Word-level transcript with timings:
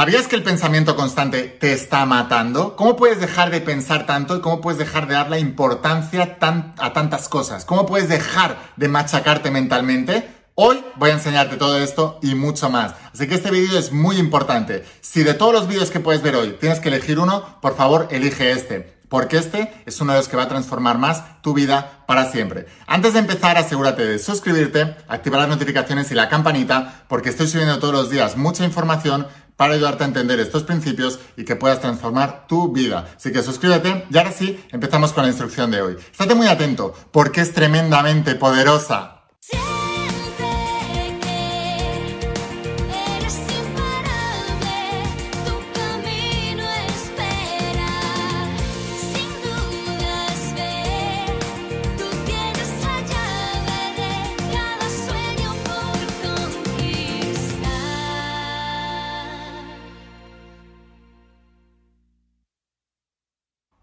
¿Sabías 0.00 0.28
que 0.28 0.36
el 0.36 0.42
pensamiento 0.42 0.96
constante 0.96 1.42
te 1.42 1.74
está 1.74 2.06
matando? 2.06 2.74
¿Cómo 2.74 2.96
puedes 2.96 3.20
dejar 3.20 3.50
de 3.50 3.60
pensar 3.60 4.06
tanto 4.06 4.34
y 4.34 4.40
cómo 4.40 4.62
puedes 4.62 4.78
dejar 4.78 5.06
de 5.06 5.12
darle 5.12 5.38
importancia 5.40 6.38
a 6.78 6.92
tantas 6.94 7.28
cosas? 7.28 7.66
¿Cómo 7.66 7.84
puedes 7.84 8.08
dejar 8.08 8.56
de 8.76 8.88
machacarte 8.88 9.50
mentalmente? 9.50 10.26
Hoy 10.54 10.82
voy 10.96 11.10
a 11.10 11.12
enseñarte 11.12 11.58
todo 11.58 11.78
esto 11.78 12.18
y 12.22 12.34
mucho 12.34 12.70
más. 12.70 12.94
Así 13.12 13.28
que 13.28 13.34
este 13.34 13.50
vídeo 13.50 13.78
es 13.78 13.92
muy 13.92 14.16
importante. 14.16 14.86
Si 15.02 15.22
de 15.22 15.34
todos 15.34 15.52
los 15.52 15.68
vídeos 15.68 15.90
que 15.90 16.00
puedes 16.00 16.22
ver 16.22 16.34
hoy 16.34 16.56
tienes 16.58 16.80
que 16.80 16.88
elegir 16.88 17.18
uno, 17.18 17.60
por 17.60 17.76
favor 17.76 18.08
elige 18.10 18.52
este 18.52 18.98
porque 19.10 19.38
este 19.38 19.82
es 19.86 20.00
uno 20.00 20.12
de 20.12 20.20
los 20.20 20.28
que 20.28 20.36
va 20.36 20.44
a 20.44 20.48
transformar 20.48 20.96
más 20.96 21.42
tu 21.42 21.52
vida 21.52 22.04
para 22.06 22.30
siempre. 22.30 22.66
Antes 22.86 23.12
de 23.12 23.18
empezar, 23.18 23.58
asegúrate 23.58 24.06
de 24.06 24.20
suscribirte, 24.20 24.96
activar 25.08 25.40
las 25.40 25.48
notificaciones 25.48 26.12
y 26.12 26.14
la 26.14 26.28
campanita, 26.28 27.02
porque 27.08 27.30
estoy 27.30 27.48
subiendo 27.48 27.80
todos 27.80 27.92
los 27.92 28.08
días 28.08 28.36
mucha 28.36 28.64
información 28.64 29.26
para 29.60 29.74
ayudarte 29.74 30.04
a 30.04 30.06
entender 30.06 30.40
estos 30.40 30.62
principios 30.62 31.18
y 31.36 31.44
que 31.44 31.54
puedas 31.54 31.82
transformar 31.82 32.46
tu 32.48 32.72
vida. 32.72 33.12
Así 33.14 33.30
que 33.30 33.42
suscríbete 33.42 34.06
y 34.10 34.16
ahora 34.16 34.32
sí, 34.32 34.58
empezamos 34.72 35.12
con 35.12 35.24
la 35.24 35.28
instrucción 35.28 35.70
de 35.70 35.82
hoy. 35.82 35.96
Estate 36.10 36.34
muy 36.34 36.46
atento 36.46 36.94
porque 37.12 37.42
es 37.42 37.52
tremendamente 37.52 38.36
poderosa. 38.36 39.19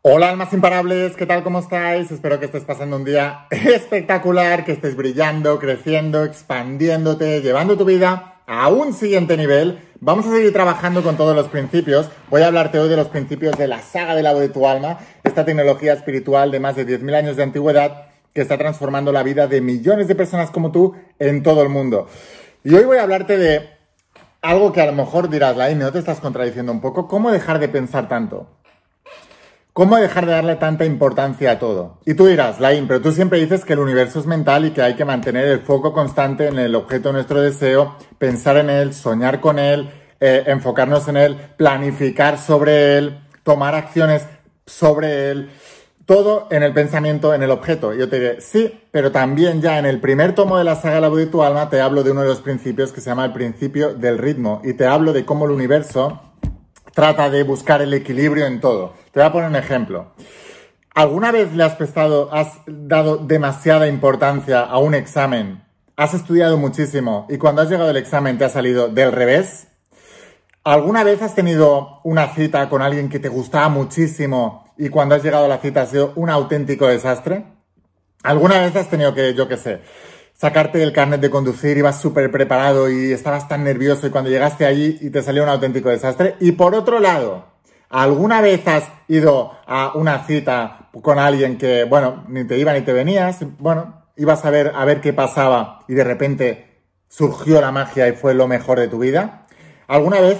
Hola 0.10 0.30
almas 0.30 0.54
imparables, 0.54 1.18
¿qué 1.18 1.26
tal? 1.26 1.44
¿Cómo 1.44 1.60
estáis? 1.60 2.10
Espero 2.12 2.40
que 2.40 2.46
estés 2.46 2.64
pasando 2.64 2.96
un 2.96 3.04
día 3.04 3.46
espectacular, 3.52 4.64
que 4.64 4.72
estés 4.72 4.96
brillando, 4.96 5.60
creciendo, 5.60 6.24
expandiéndote, 6.24 7.42
llevando 7.42 7.78
tu 7.78 7.84
vida 7.84 8.36
a 8.48 8.70
un 8.70 8.94
siguiente 8.94 9.36
nivel. 9.36 9.80
Vamos 10.00 10.26
a 10.26 10.32
seguir 10.32 10.54
trabajando 10.54 11.04
con 11.04 11.18
todos 11.18 11.36
los 11.36 11.50
principios. 11.50 12.10
Voy 12.30 12.42
a 12.42 12.48
hablarte 12.48 12.80
hoy 12.80 12.88
de 12.88 12.96
los 12.96 13.10
principios 13.10 13.58
de 13.58 13.68
la 13.68 13.82
saga 13.82 14.16
del 14.16 14.24
lado 14.24 14.40
de 14.40 14.48
tu 14.48 14.66
alma, 14.66 15.00
esta 15.26 15.44
tecnología 15.44 15.92
espiritual 15.92 16.52
de 16.52 16.62
más 16.62 16.78
de 16.78 16.88
10.000 16.88 17.14
años 17.14 17.36
de 17.36 17.44
antigüedad 17.44 18.06
que 18.32 18.40
está 18.40 18.58
transformando 18.58 19.12
la 19.12 19.24
vida 19.24 19.48
de 19.48 19.60
millones 19.60 20.08
de 20.08 20.16
personas 20.16 20.52
como 20.52 20.72
tú 20.72 20.96
en 21.20 21.44
todo 21.44 21.64
el 21.64 21.68
mundo. 21.68 22.08
Y 22.64 22.74
hoy 22.76 22.86
voy 22.86 23.00
a 23.00 23.04
hablarte 23.04 23.38
de 23.38 23.70
algo 24.42 24.72
que 24.72 24.80
a 24.80 24.86
lo 24.86 24.94
mejor 24.94 25.30
dirás, 25.30 25.58
Laine, 25.58 25.84
¿no 25.84 25.92
te 25.92 26.00
estás 26.00 26.22
contradiciendo 26.22 26.72
un 26.72 26.80
poco? 26.80 27.10
¿Cómo 27.10 27.30
dejar 27.30 27.60
de 27.60 27.68
pensar 27.68 28.08
tanto? 28.08 28.57
¿Cómo 29.78 29.96
dejar 29.98 30.26
de 30.26 30.32
darle 30.32 30.56
tanta 30.56 30.86
importancia 30.86 31.52
a 31.52 31.60
todo? 31.60 32.00
Y 32.04 32.16
tú 32.16 32.26
dirás, 32.26 32.60
Lain, 32.60 32.88
pero 32.88 33.00
tú 33.00 33.12
siempre 33.12 33.40
dices 33.40 33.64
que 33.64 33.74
el 33.74 33.80
universo 33.80 34.20
es 34.20 34.26
mental 34.26 34.66
y 34.66 34.72
que 34.72 34.82
hay 34.82 34.96
que 34.96 35.06
mantener 35.06 35.46
el 35.46 35.60
foco 35.60 35.94
constante 35.94 36.48
en 36.48 36.58
el 36.58 36.74
objeto 36.74 37.10
de 37.10 37.14
nuestro 37.14 37.42
deseo, 37.42 37.96
pensar 38.18 38.58
en 38.58 38.72
él, 38.72 38.96
soñar 38.96 39.40
con 39.40 39.60
él, 39.60 39.92
eh, 40.20 40.46
enfocarnos 40.48 41.08
en 41.10 41.18
él, 41.18 41.38
planificar 41.58 42.40
sobre 42.40 42.98
él, 42.98 43.20
tomar 43.44 43.76
acciones 43.76 44.26
sobre 44.66 45.30
él. 45.30 45.52
Todo 46.08 46.48
en 46.50 46.64
el 46.64 46.74
pensamiento, 46.74 47.36
en 47.36 47.44
el 47.44 47.52
objeto. 47.52 47.94
Yo 47.94 48.10
te 48.10 48.20
diré, 48.20 48.42
sí, 48.42 48.82
pero 48.90 49.12
también 49.12 49.62
ya 49.62 49.78
en 49.78 49.86
el 49.86 50.02
primer 50.02 50.34
tomo 50.34 50.58
de 50.58 50.64
la 50.64 50.74
saga 50.74 51.02
La 51.02 51.10
voz 51.10 51.20
de 51.20 51.28
tu 51.28 51.44
alma 51.44 51.70
te 51.70 51.82
hablo 51.82 52.02
de 52.02 52.10
uno 52.10 52.22
de 52.22 52.30
los 52.30 52.42
principios 52.42 52.92
que 52.92 53.00
se 53.00 53.12
llama 53.12 53.26
el 53.26 53.34
principio 53.34 53.94
del 53.94 54.18
ritmo 54.18 54.60
y 54.64 54.74
te 54.74 54.88
hablo 54.88 55.14
de 55.14 55.24
cómo 55.24 55.46
el 55.46 55.52
universo 55.52 56.24
trata 56.98 57.30
de 57.30 57.44
buscar 57.44 57.84
el 57.84 57.94
equilibrio 57.94 58.48
en 58.48 58.60
todo. 58.60 58.96
Te 59.12 59.20
voy 59.20 59.30
a 59.30 59.32
poner 59.32 59.50
un 59.52 59.56
ejemplo. 59.56 60.14
¿Alguna 60.96 61.32
vez 61.32 61.54
le 61.54 61.64
has 61.64 61.76
prestado, 61.76 62.34
has 62.34 62.54
dado 62.66 63.18
demasiada 63.18 63.88
importancia 63.88 64.62
a 64.62 64.80
un 64.80 64.96
examen? 64.96 65.64
¿Has 65.96 66.16
estudiado 66.16 66.58
muchísimo 66.58 67.28
y 67.30 67.38
cuando 67.38 67.62
has 67.62 67.70
llegado 67.70 67.92
al 67.92 67.98
examen 67.98 68.40
te 68.40 68.46
ha 68.46 68.50
salido 68.50 68.88
del 68.88 69.12
revés? 69.12 69.68
¿Alguna 70.64 71.04
vez 71.04 71.22
has 71.22 71.36
tenido 71.36 72.00
una 72.04 72.34
cita 72.34 72.68
con 72.68 72.82
alguien 72.82 73.10
que 73.10 73.20
te 73.20 73.30
gustaba 73.30 73.70
muchísimo 73.70 74.66
y 74.76 74.90
cuando 74.90 75.14
has 75.14 75.24
llegado 75.24 75.46
a 75.46 75.50
la 75.50 75.60
cita 75.60 75.84
ha 75.84 75.86
sido 75.86 76.14
un 76.16 76.32
auténtico 76.32 76.88
desastre? 76.88 77.46
¿Alguna 78.24 78.60
vez 78.60 78.76
has 78.76 78.90
tenido 78.90 79.14
que, 79.14 79.36
yo 79.36 79.48
qué 79.48 79.58
sé, 79.58 79.82
sacarte 80.38 80.82
el 80.84 80.94
carnet 80.94 81.20
de 81.20 81.30
conducir, 81.30 81.78
ibas 81.78 82.00
súper 82.00 82.32
preparado 82.32 82.90
y 82.90 83.12
estabas 83.12 83.48
tan 83.48 83.64
nervioso 83.64 84.08
y 84.08 84.12
cuando 84.12 84.30
llegaste 84.30 84.66
allí 84.66 84.98
y 85.02 85.10
te 85.10 85.24
salió 85.24 85.44
un 85.44 85.50
auténtico 85.50 85.90
desastre. 85.90 86.36
Y 86.40 86.54
por 86.54 86.76
otro 86.76 87.00
lado, 87.00 87.46
¿alguna 87.90 88.40
vez 88.42 88.66
has 88.68 88.84
ido 89.08 89.52
a 89.66 89.94
una 89.96 90.26
cita 90.26 90.90
con 91.02 91.20
alguien 91.20 91.58
que, 91.58 91.84
bueno, 91.84 92.24
ni 92.28 92.46
te 92.46 92.58
iba 92.58 92.72
ni 92.74 92.82
te 92.82 92.94
venías? 92.94 93.40
Bueno, 93.58 94.06
ibas 94.16 94.46
a 94.46 94.52
ver, 94.52 94.72
a 94.76 94.86
ver 94.86 95.02
qué 95.02 95.12
pasaba 95.12 95.80
y 95.88 95.96
de 95.96 96.04
repente 96.04 96.84
surgió 97.10 97.60
la 97.60 97.72
magia 97.72 98.08
y 98.08 98.14
fue 98.14 98.34
lo 98.34 98.48
mejor 98.48 98.80
de 98.80 98.88
tu 98.88 99.00
vida. 99.00 99.48
¿Alguna 99.88 100.22
vez 100.22 100.38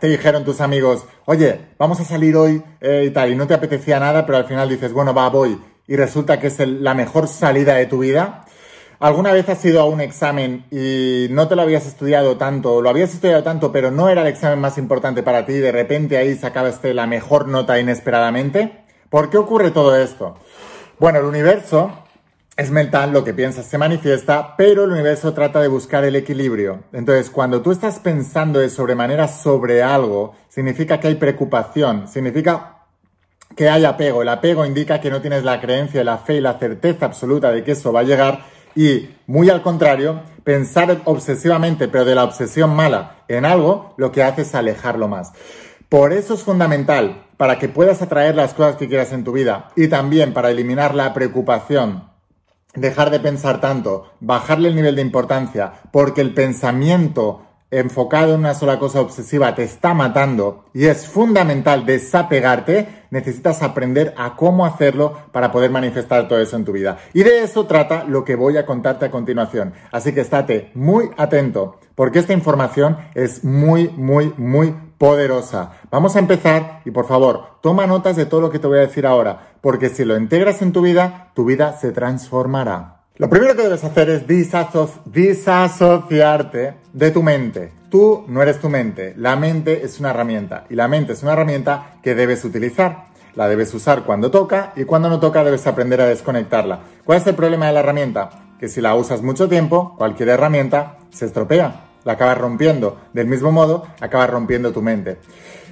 te 0.00 0.08
dijeron 0.08 0.44
tus 0.44 0.60
amigos, 0.60 1.06
oye, 1.24 1.60
vamos 1.78 1.98
a 2.00 2.04
salir 2.04 2.36
hoy 2.36 2.62
eh, 2.80 3.04
y 3.06 3.10
tal, 3.10 3.32
y 3.32 3.36
no 3.36 3.46
te 3.46 3.54
apetecía 3.54 3.98
nada, 3.98 4.26
pero 4.26 4.36
al 4.36 4.44
final 4.44 4.68
dices, 4.68 4.92
bueno, 4.92 5.14
va, 5.14 5.28
voy, 5.30 5.58
y 5.86 5.96
resulta 5.96 6.38
que 6.38 6.48
es 6.48 6.58
la 6.58 6.94
mejor 6.94 7.26
salida 7.26 7.74
de 7.74 7.86
tu 7.86 8.00
vida? 8.00 8.44
¿Alguna 9.00 9.32
vez 9.32 9.48
has 9.48 9.64
ido 9.64 9.80
a 9.80 9.84
un 9.84 10.00
examen 10.00 10.64
y 10.72 11.28
no 11.30 11.46
te 11.46 11.54
lo 11.54 11.62
habías 11.62 11.86
estudiado 11.86 12.36
tanto, 12.36 12.82
lo 12.82 12.90
habías 12.90 13.14
estudiado 13.14 13.44
tanto, 13.44 13.70
pero 13.70 13.92
no 13.92 14.08
era 14.08 14.22
el 14.22 14.26
examen 14.26 14.58
más 14.58 14.76
importante 14.76 15.22
para 15.22 15.46
ti 15.46 15.52
y 15.52 15.58
de 15.58 15.70
repente 15.70 16.16
ahí 16.16 16.34
sacaste 16.34 16.92
la 16.94 17.06
mejor 17.06 17.46
nota 17.46 17.78
inesperadamente? 17.78 18.82
¿Por 19.08 19.30
qué 19.30 19.38
ocurre 19.38 19.70
todo 19.70 19.96
esto? 19.96 20.36
Bueno, 20.98 21.20
el 21.20 21.26
universo 21.26 21.92
es 22.56 22.72
mental, 22.72 23.12
lo 23.12 23.22
que 23.22 23.34
piensas 23.34 23.66
se 23.66 23.78
manifiesta, 23.78 24.56
pero 24.56 24.82
el 24.82 24.90
universo 24.90 25.32
trata 25.32 25.60
de 25.60 25.68
buscar 25.68 26.04
el 26.04 26.16
equilibrio. 26.16 26.80
Entonces, 26.92 27.30
cuando 27.30 27.62
tú 27.62 27.70
estás 27.70 28.00
pensando 28.00 28.58
de 28.58 28.68
sobremanera 28.68 29.28
sobre 29.28 29.80
algo, 29.80 30.34
significa 30.48 30.98
que 30.98 31.06
hay 31.06 31.14
preocupación, 31.14 32.08
significa 32.08 32.78
que 33.54 33.68
hay 33.68 33.84
apego. 33.84 34.22
El 34.22 34.28
apego 34.28 34.66
indica 34.66 35.00
que 35.00 35.08
no 35.08 35.20
tienes 35.20 35.44
la 35.44 35.60
creencia, 35.60 36.02
la 36.02 36.18
fe 36.18 36.34
y 36.34 36.40
la 36.40 36.58
certeza 36.58 37.06
absoluta 37.06 37.52
de 37.52 37.62
que 37.62 37.72
eso 37.72 37.92
va 37.92 38.00
a 38.00 38.02
llegar 38.02 38.57
y, 38.74 39.10
muy 39.26 39.50
al 39.50 39.62
contrario, 39.62 40.22
pensar 40.44 41.02
obsesivamente, 41.04 41.88
pero 41.88 42.04
de 42.04 42.14
la 42.14 42.24
obsesión 42.24 42.74
mala, 42.74 43.16
en 43.28 43.44
algo, 43.44 43.94
lo 43.96 44.12
que 44.12 44.22
hace 44.22 44.42
es 44.42 44.54
alejarlo 44.54 45.08
más. 45.08 45.32
Por 45.88 46.12
eso 46.12 46.34
es 46.34 46.42
fundamental, 46.42 47.24
para 47.36 47.58
que 47.58 47.68
puedas 47.68 48.02
atraer 48.02 48.34
las 48.34 48.54
cosas 48.54 48.76
que 48.76 48.88
quieras 48.88 49.12
en 49.12 49.24
tu 49.24 49.32
vida 49.32 49.70
y 49.76 49.88
también 49.88 50.32
para 50.32 50.50
eliminar 50.50 50.94
la 50.94 51.14
preocupación, 51.14 52.04
dejar 52.74 53.10
de 53.10 53.20
pensar 53.20 53.60
tanto, 53.60 54.12
bajarle 54.20 54.68
el 54.68 54.76
nivel 54.76 54.96
de 54.96 55.02
importancia, 55.02 55.72
porque 55.92 56.20
el 56.20 56.34
pensamiento 56.34 57.47
enfocado 57.70 58.34
en 58.34 58.40
una 58.40 58.54
sola 58.54 58.78
cosa 58.78 59.00
obsesiva 59.00 59.54
te 59.54 59.62
está 59.62 59.92
matando 59.92 60.64
y 60.72 60.86
es 60.86 61.06
fundamental 61.06 61.84
desapegarte, 61.84 63.04
necesitas 63.10 63.62
aprender 63.62 64.14
a 64.16 64.36
cómo 64.36 64.64
hacerlo 64.64 65.16
para 65.32 65.52
poder 65.52 65.70
manifestar 65.70 66.28
todo 66.28 66.40
eso 66.40 66.56
en 66.56 66.64
tu 66.64 66.72
vida. 66.72 66.98
Y 67.12 67.22
de 67.22 67.42
eso 67.42 67.66
trata 67.66 68.04
lo 68.04 68.24
que 68.24 68.36
voy 68.36 68.56
a 68.56 68.66
contarte 68.66 69.06
a 69.06 69.10
continuación. 69.10 69.74
Así 69.92 70.12
que 70.12 70.22
estate 70.22 70.70
muy 70.74 71.10
atento 71.16 71.78
porque 71.94 72.20
esta 72.20 72.32
información 72.32 72.96
es 73.14 73.44
muy, 73.44 73.88
muy, 73.88 74.32
muy 74.36 74.74
poderosa. 74.98 75.72
Vamos 75.90 76.16
a 76.16 76.20
empezar 76.20 76.80
y 76.84 76.90
por 76.90 77.06
favor, 77.06 77.58
toma 77.60 77.86
notas 77.86 78.16
de 78.16 78.26
todo 78.26 78.40
lo 78.40 78.50
que 78.50 78.58
te 78.58 78.66
voy 78.66 78.78
a 78.78 78.82
decir 78.82 79.06
ahora, 79.06 79.54
porque 79.60 79.88
si 79.88 80.04
lo 80.04 80.16
integras 80.16 80.62
en 80.62 80.72
tu 80.72 80.82
vida, 80.82 81.32
tu 81.34 81.44
vida 81.44 81.76
se 81.76 81.92
transformará. 81.92 82.97
Lo 83.18 83.28
primero 83.28 83.56
que 83.56 83.62
debes 83.62 83.82
hacer 83.82 84.08
es 84.10 84.28
disasociarte 85.06 86.74
de 86.92 87.10
tu 87.10 87.20
mente. 87.24 87.72
Tú 87.90 88.24
no 88.28 88.40
eres 88.40 88.60
tu 88.60 88.68
mente, 88.68 89.12
la 89.16 89.34
mente 89.34 89.84
es 89.84 89.98
una 89.98 90.10
herramienta 90.10 90.66
y 90.70 90.76
la 90.76 90.86
mente 90.86 91.14
es 91.14 91.24
una 91.24 91.32
herramienta 91.32 91.94
que 92.00 92.14
debes 92.14 92.44
utilizar. 92.44 93.08
La 93.34 93.48
debes 93.48 93.74
usar 93.74 94.04
cuando 94.04 94.30
toca 94.30 94.72
y 94.76 94.84
cuando 94.84 95.08
no 95.08 95.18
toca 95.18 95.42
debes 95.42 95.66
aprender 95.66 96.00
a 96.00 96.06
desconectarla. 96.06 96.78
¿Cuál 97.04 97.18
es 97.18 97.26
el 97.26 97.34
problema 97.34 97.66
de 97.66 97.72
la 97.72 97.80
herramienta? 97.80 98.30
Que 98.60 98.68
si 98.68 98.80
la 98.80 98.94
usas 98.94 99.20
mucho 99.20 99.48
tiempo, 99.48 99.96
cualquier 99.98 100.28
herramienta 100.28 100.98
se 101.10 101.26
estropea, 101.26 101.86
la 102.04 102.12
acabas 102.12 102.38
rompiendo. 102.38 103.00
Del 103.14 103.26
mismo 103.26 103.50
modo, 103.50 103.88
acabas 104.00 104.30
rompiendo 104.30 104.72
tu 104.72 104.80
mente. 104.80 105.18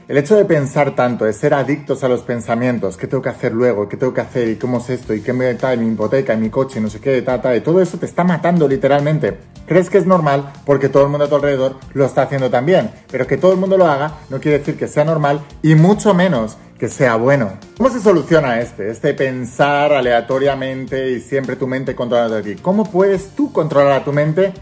El 0.08 0.18
hecho 0.18 0.36
de 0.36 0.44
pensar 0.44 0.94
tanto, 0.94 1.24
de 1.24 1.32
ser 1.32 1.52
adictos 1.52 2.04
a 2.04 2.08
los 2.08 2.20
pensamientos, 2.20 2.96
qué 2.96 3.08
tengo 3.08 3.24
que 3.24 3.28
hacer 3.28 3.52
luego, 3.52 3.88
qué 3.88 3.96
tengo 3.96 4.14
que 4.14 4.20
hacer 4.20 4.48
y 4.48 4.54
cómo 4.54 4.78
es 4.78 4.88
esto 4.88 5.12
y 5.12 5.20
qué 5.20 5.32
me 5.32 5.52
da 5.54 5.74
mi 5.74 5.88
hipoteca 5.88 6.32
y 6.32 6.36
mi 6.36 6.48
coche 6.48 6.80
no 6.80 6.88
sé 6.88 7.00
qué, 7.00 7.18
y 7.18 7.60
todo 7.60 7.82
eso 7.82 7.98
te 7.98 8.06
está 8.06 8.22
matando 8.22 8.68
literalmente. 8.68 9.36
Crees 9.66 9.90
que 9.90 9.98
es 9.98 10.06
normal 10.06 10.52
porque 10.64 10.88
todo 10.88 11.02
el 11.02 11.08
mundo 11.08 11.24
a 11.24 11.28
tu 11.28 11.34
alrededor 11.34 11.74
lo 11.92 12.04
está 12.04 12.22
haciendo 12.22 12.50
también, 12.50 12.92
pero 13.10 13.26
que 13.26 13.36
todo 13.36 13.52
el 13.52 13.58
mundo 13.58 13.76
lo 13.76 13.86
haga 13.88 14.12
no 14.30 14.38
quiere 14.38 14.60
decir 14.60 14.76
que 14.76 14.86
sea 14.86 15.04
normal 15.04 15.40
y 15.60 15.74
mucho 15.74 16.14
menos 16.14 16.56
que 16.78 16.88
sea 16.88 17.16
bueno. 17.16 17.54
¿Cómo 17.76 17.90
se 17.90 17.98
soluciona 17.98 18.60
este? 18.60 18.88
Este 18.88 19.12
pensar 19.12 19.92
aleatoriamente 19.92 21.10
y 21.10 21.20
siempre 21.20 21.56
tu 21.56 21.66
mente 21.66 21.96
controlando 21.96 22.36
a 22.36 22.42
ti. 22.42 22.54
¿Cómo 22.62 22.84
puedes 22.84 23.30
tú 23.30 23.52
controlar 23.52 24.02
a 24.02 24.04
tu 24.04 24.12
mente? 24.12 24.52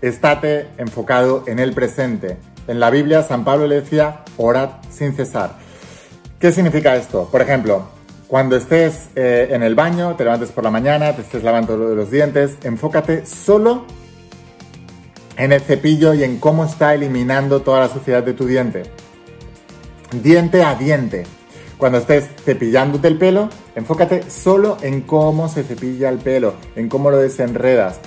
Estate 0.00 0.68
enfocado 0.78 1.44
en 1.46 1.58
el 1.58 1.74
presente 1.74 2.38
En 2.68 2.80
la 2.80 2.90
Biblia 2.90 3.22
San 3.22 3.44
Pablo 3.44 3.66
le 3.66 3.80
decía, 3.80 4.22
orad 4.36 4.70
sin 4.90 5.14
cesar. 5.14 5.52
¿Qué 6.40 6.52
significa 6.52 6.96
esto? 6.96 7.28
Por 7.30 7.40
ejemplo, 7.40 7.88
cuando 8.28 8.56
estés 8.56 9.08
eh, 9.14 9.48
en 9.50 9.62
el 9.62 9.74
baño, 9.74 10.16
te 10.16 10.24
levantes 10.24 10.50
por 10.50 10.64
la 10.64 10.70
mañana, 10.70 11.14
te 11.14 11.22
estés 11.22 11.44
lavando 11.44 11.76
los 11.76 12.10
dientes, 12.10 12.56
enfócate 12.64 13.24
solo 13.24 13.84
en 15.36 15.52
el 15.52 15.60
cepillo 15.60 16.12
y 16.12 16.24
en 16.24 16.38
cómo 16.38 16.64
está 16.64 16.94
eliminando 16.94 17.62
toda 17.62 17.80
la 17.80 17.88
suciedad 17.88 18.24
de 18.24 18.32
tu 18.32 18.46
diente. 18.46 18.82
Diente 20.22 20.64
a 20.64 20.74
diente. 20.74 21.24
Cuando 21.78 21.98
estés 21.98 22.24
cepillándote 22.44 23.06
el 23.06 23.18
pelo, 23.18 23.48
enfócate 23.74 24.28
solo 24.30 24.78
en 24.80 25.02
cómo 25.02 25.48
se 25.48 25.62
cepilla 25.62 26.08
el 26.08 26.18
pelo, 26.18 26.54
en 26.74 26.88
cómo 26.88 27.10
lo 27.10 27.18
desenredas. 27.18 28.00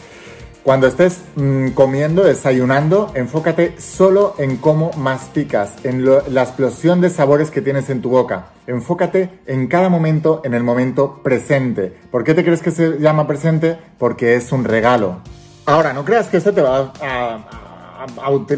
Cuando 0.64 0.88
estés 0.88 1.22
mm, 1.36 1.70
comiendo, 1.70 2.24
desayunando, 2.24 3.12
enfócate 3.16 3.80
solo 3.80 4.36
en 4.38 4.58
cómo 4.58 4.92
masticas, 4.98 5.74
en 5.84 6.06
la 6.06 6.44
explosión 6.44 7.02
de 7.02 7.10
sabores 7.10 7.50
que 7.50 7.62
tienes 7.62 7.90
en 7.90 8.02
tu 8.02 8.10
boca. 8.10 8.48
Enfócate 8.68 9.30
en 9.46 9.68
cada 9.68 9.90
momento, 9.90 10.42
en 10.44 10.54
el 10.54 10.64
momento 10.64 11.22
presente. 11.24 11.94
¿Por 12.12 12.24
qué 12.24 12.34
te 12.34 12.44
crees 12.44 12.62
que 12.62 12.72
se 12.72 13.00
llama 13.00 13.26
presente? 13.26 13.78
Porque 13.98 14.36
es 14.36 14.52
un 14.52 14.66
regalo. 14.66 15.22
Ahora, 15.66 15.94
no 15.94 16.04
creas 16.04 16.28
que 16.28 16.38
esto 16.38 16.54
te 16.54 16.62
va 16.62 16.92
a 17.02 17.70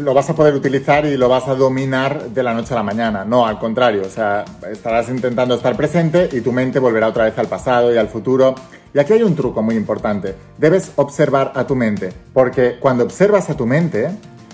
lo 0.00 0.14
vas 0.14 0.30
a 0.30 0.34
poder 0.34 0.54
utilizar 0.54 1.04
y 1.04 1.16
lo 1.16 1.28
vas 1.28 1.48
a 1.48 1.54
dominar 1.54 2.30
de 2.30 2.42
la 2.42 2.54
noche 2.54 2.74
a 2.74 2.76
la 2.76 2.82
mañana. 2.82 3.24
No, 3.24 3.46
al 3.46 3.58
contrario, 3.58 4.02
o 4.06 4.08
sea, 4.10 4.44
estarás 4.70 5.08
intentando 5.08 5.54
estar 5.54 5.76
presente 5.76 6.28
y 6.32 6.40
tu 6.40 6.52
mente 6.52 6.78
volverá 6.78 7.08
otra 7.08 7.24
vez 7.24 7.36
al 7.38 7.48
pasado 7.48 7.92
y 7.92 7.98
al 7.98 8.08
futuro. 8.08 8.54
Y 8.94 8.98
aquí 8.98 9.14
hay 9.14 9.22
un 9.22 9.34
truco 9.34 9.62
muy 9.62 9.74
importante. 9.74 10.34
Debes 10.58 10.92
observar 10.96 11.52
a 11.54 11.66
tu 11.66 11.74
mente, 11.74 12.12
porque 12.32 12.76
cuando 12.78 13.04
observas 13.04 13.48
a 13.48 13.56
tu 13.56 13.66
mente, 13.66 14.10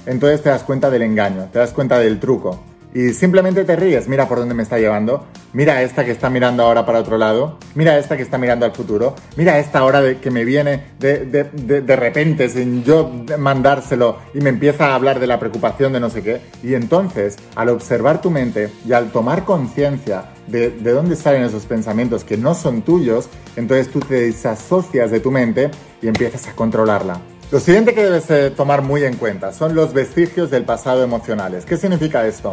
entonces 0.06 0.42
te 0.42 0.48
das 0.48 0.62
cuenta 0.62 0.90
del 0.90 1.02
engaño, 1.02 1.48
te 1.52 1.58
das 1.58 1.72
cuenta 1.72 1.98
del 1.98 2.20
truco 2.20 2.58
y 2.94 3.12
simplemente 3.12 3.64
te 3.64 3.76
ríes, 3.76 4.08
mira 4.08 4.28
por 4.28 4.38
dónde 4.38 4.54
me 4.54 4.62
está 4.62 4.78
llevando, 4.78 5.26
mira 5.52 5.82
esta 5.82 6.04
que 6.04 6.10
está 6.10 6.30
mirando 6.30 6.62
ahora 6.62 6.86
para 6.86 7.00
otro 7.00 7.18
lado, 7.18 7.58
mira 7.74 7.98
esta 7.98 8.16
que 8.16 8.22
está 8.22 8.38
mirando 8.38 8.64
al 8.64 8.72
futuro, 8.72 9.14
mira 9.36 9.58
esta 9.58 9.84
hora 9.84 10.00
de, 10.00 10.18
que 10.18 10.30
me 10.30 10.44
viene 10.44 10.84
de, 10.98 11.26
de, 11.26 11.80
de, 11.82 11.96
repente 11.96 12.48
sin 12.48 12.84
yo 12.84 13.10
mandárselo 13.38 14.18
y 14.34 14.40
me 14.40 14.50
empieza 14.50 14.88
a 14.88 14.94
hablar 14.94 15.20
de 15.20 15.26
la 15.26 15.38
preocupación 15.38 15.92
de 15.92 16.00
no 16.00 16.10
sé 16.10 16.22
qué. 16.22 16.40
Y 16.62 16.74
entonces, 16.74 17.36
al 17.54 17.68
observar 17.68 18.20
tu 18.20 18.30
mente 18.30 18.70
y 18.86 18.92
al 18.92 19.10
tomar 19.10 19.44
conciencia 19.44 20.24
de, 20.46 20.70
de 20.70 20.90
dónde 20.90 21.16
salen 21.16 21.42
esos 21.42 21.66
pensamientos 21.66 22.24
que 22.24 22.36
no 22.36 22.54
son 22.54 22.82
tuyos, 22.82 23.28
entonces 23.56 23.88
tú 23.90 24.00
te 24.00 24.14
desasocias 24.14 25.10
de 25.10 25.20
tu 25.20 25.30
mente 25.30 25.70
y 26.00 26.08
empiezas 26.08 26.46
a 26.48 26.52
controlarla. 26.54 27.20
Lo 27.50 27.60
siguiente 27.60 27.94
que 27.94 28.04
debes 28.04 28.30
eh, 28.30 28.50
tomar 28.50 28.82
muy 28.82 29.04
en 29.04 29.16
cuenta 29.16 29.52
son 29.52 29.74
los 29.74 29.94
vestigios 29.94 30.50
del 30.50 30.64
pasado 30.64 31.02
emocionales. 31.02 31.64
¿Qué 31.64 31.78
significa 31.78 32.26
esto? 32.26 32.50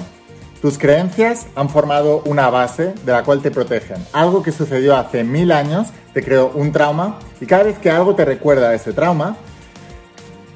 Tus 0.61 0.77
creencias 0.77 1.47
han 1.55 1.69
formado 1.69 2.23
una 2.25 2.49
base 2.49 2.93
de 3.05 3.11
la 3.11 3.23
cual 3.23 3.41
te 3.41 3.51
protegen. 3.51 3.97
Algo 4.13 4.41
que 4.41 4.51
sucedió 4.51 4.95
hace 4.95 5.23
mil 5.23 5.51
años 5.51 5.87
te 6.13 6.23
creó 6.23 6.51
un 6.55 6.71
trauma 6.71 7.19
y 7.39 7.45
cada 7.45 7.63
vez 7.63 7.77
que 7.77 7.91
algo 7.91 8.15
te 8.15 8.25
recuerda 8.25 8.69
a 8.69 8.73
ese 8.73 8.93
trauma, 8.93 9.37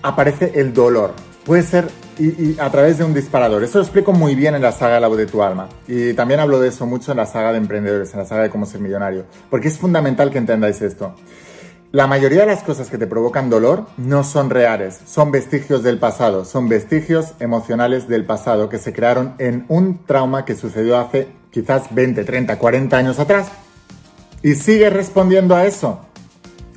aparece 0.01 0.54
el 0.56 0.74
dolor. 0.74 1.13
Puede 1.46 1.63
ser 1.63 1.90
y, 2.19 2.60
a 2.60 2.69
través 2.69 2.98
de 2.98 3.04
un 3.04 3.13
disparador. 3.13 3.63
Eso 3.63 3.78
lo 3.78 3.84
explico 3.84 4.12
muy 4.12 4.36
bien 4.36 4.56
en 4.56 4.62
la 4.62 4.72
saga 4.72 5.00
La 5.00 5.07
voz 5.07 5.18
de 5.18 5.25
tu 5.25 5.42
alma. 5.42 5.69
Y 5.88 6.13
también 6.13 6.40
hablo 6.40 6.60
de 6.60 6.69
eso 6.69 6.86
mucho 6.86 7.12
en 7.12 7.18
la 7.18 7.25
saga 7.25 7.52
de 7.52 7.57
emprendedores, 7.57 8.13
en 8.13 8.19
la 8.19 8.25
saga 8.25 8.44
de 8.44 8.50
cómo 8.50 8.66
ser 8.66 8.81
millonario. 8.81 9.25
Porque 9.50 9.68
es 9.68 9.78
fundamental 9.78 10.30
que 10.30 10.38
entendáis 10.38 10.81
esto. 10.81 11.16
La 11.92 12.06
mayoría 12.06 12.42
de 12.42 12.46
las 12.46 12.62
cosas 12.62 12.88
que 12.88 13.00
te 13.00 13.08
provocan 13.08 13.50
dolor 13.50 13.88
no 13.98 14.24
son 14.24 14.52
reales, 14.52 15.00
son 15.08 15.32
vestigios 15.32 15.82
del 15.82 15.98
pasado, 15.98 16.46
son 16.46 16.70
vestigios 16.70 17.34
emocionales 17.40 18.08
del 18.08 18.26
pasado 18.26 18.70
que 18.70 18.78
se 18.78 18.94
crearon 18.94 19.34
en 19.40 19.66
un 19.70 20.06
trauma 20.06 20.46
que 20.46 20.54
sucedió 20.54 21.00
hace 21.00 21.30
quizás 21.50 21.88
20, 21.90 22.24
30, 22.24 22.60
40 22.60 22.96
años 22.96 23.18
atrás. 23.18 23.48
Y 24.44 24.54
sigues 24.54 24.94
respondiendo 24.94 25.56
a 25.56 25.66
eso. 25.66 26.00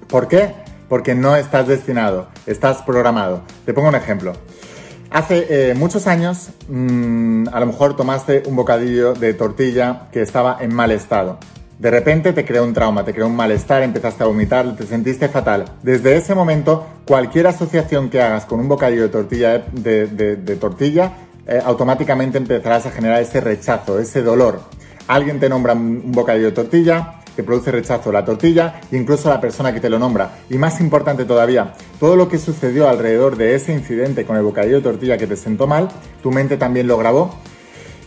¿Por 0.09 0.29
qué? 0.29 0.55
Porque 0.88 1.14
no 1.14 1.37
estás 1.37 1.69
destinado, 1.69 2.29
estás 2.47 2.81
programado. 2.81 3.43
Te 3.67 3.75
pongo 3.75 3.88
un 3.88 3.97
ejemplo. 3.97 4.32
Hace 5.11 5.47
eh, 5.50 5.75
muchos 5.75 6.06
años, 6.06 6.49
mm, 6.70 7.49
a 7.53 7.61
lo 7.61 7.67
mejor 7.67 7.97
tomaste 7.97 8.44
un 8.47 8.56
bocadillo 8.56 9.12
de 9.12 9.35
tortilla 9.35 10.09
que 10.11 10.23
estaba 10.23 10.56
en 10.59 10.75
mal 10.75 10.91
estado. 10.91 11.38
De 11.82 11.90
repente 11.90 12.32
te 12.32 12.44
creó 12.44 12.62
un 12.62 12.73
trauma, 12.73 13.05
te 13.05 13.12
creó 13.12 13.26
un 13.26 13.34
malestar, 13.34 13.82
empezaste 13.82 14.23
a 14.23 14.29
vomitar, 14.29 14.76
te 14.76 14.87
sentiste 14.87 15.29
fatal. 15.29 15.64
Desde 15.82 16.17
ese 16.17 16.32
momento, 16.32 16.87
cualquier 17.05 17.49
asociación 17.49 18.08
que 18.08 18.23
hagas 18.23 18.44
con 18.44 18.61
un 18.61 18.69
bocadillo 18.69 19.02
de 19.02 19.08
tortilla, 19.08 19.58
de, 19.58 20.56
tortilla 20.61 21.12
eh, 21.44 21.61
automáticamente 21.64 22.38
empezarás 22.38 22.87
a 22.87 22.93
generar 22.93 23.20
ese 23.20 23.40
rechazo, 23.40 23.99
ese 23.99 24.23
dolor. 24.23 24.61
Alguien 25.08 25.40
te 25.40 25.49
nombra 25.49 25.73
un 25.73 26.12
bocadillo 26.12 26.46
de 26.46 26.52
tortilla, 26.52 27.14
te 27.34 27.43
produce 27.43 27.73
rechazo 27.73 28.12
la 28.12 28.25
tortilla 28.25 28.81
incluso 28.93 29.28
la 29.28 29.40
persona 29.40 29.75
que 29.75 29.81
te 29.81 29.90
lo 29.90 29.99
nombra. 29.99 30.37
Y 30.50 30.58
más 30.58 30.81
importante 30.81 31.25
todavía, 31.25 31.73
todo 31.99 32.14
lo 32.14 32.28
que 32.28 32.38
sucedió 32.38 32.88
alrededor 32.88 33.37
de 33.37 33.56
ese 33.56 33.73
incidente 33.73 34.25
con 34.25 34.37
el 34.37 34.44
bocadillo 34.44 34.76
de 34.76 34.82
tortilla 34.82 35.19
que 35.19 35.26
te 35.26 35.35
sentó 35.35 35.67
mal, 35.67 35.88
tu 36.23 36.31
mente 36.31 36.56
también 36.56 36.87
lo 36.87 36.96
grabó 36.96 37.35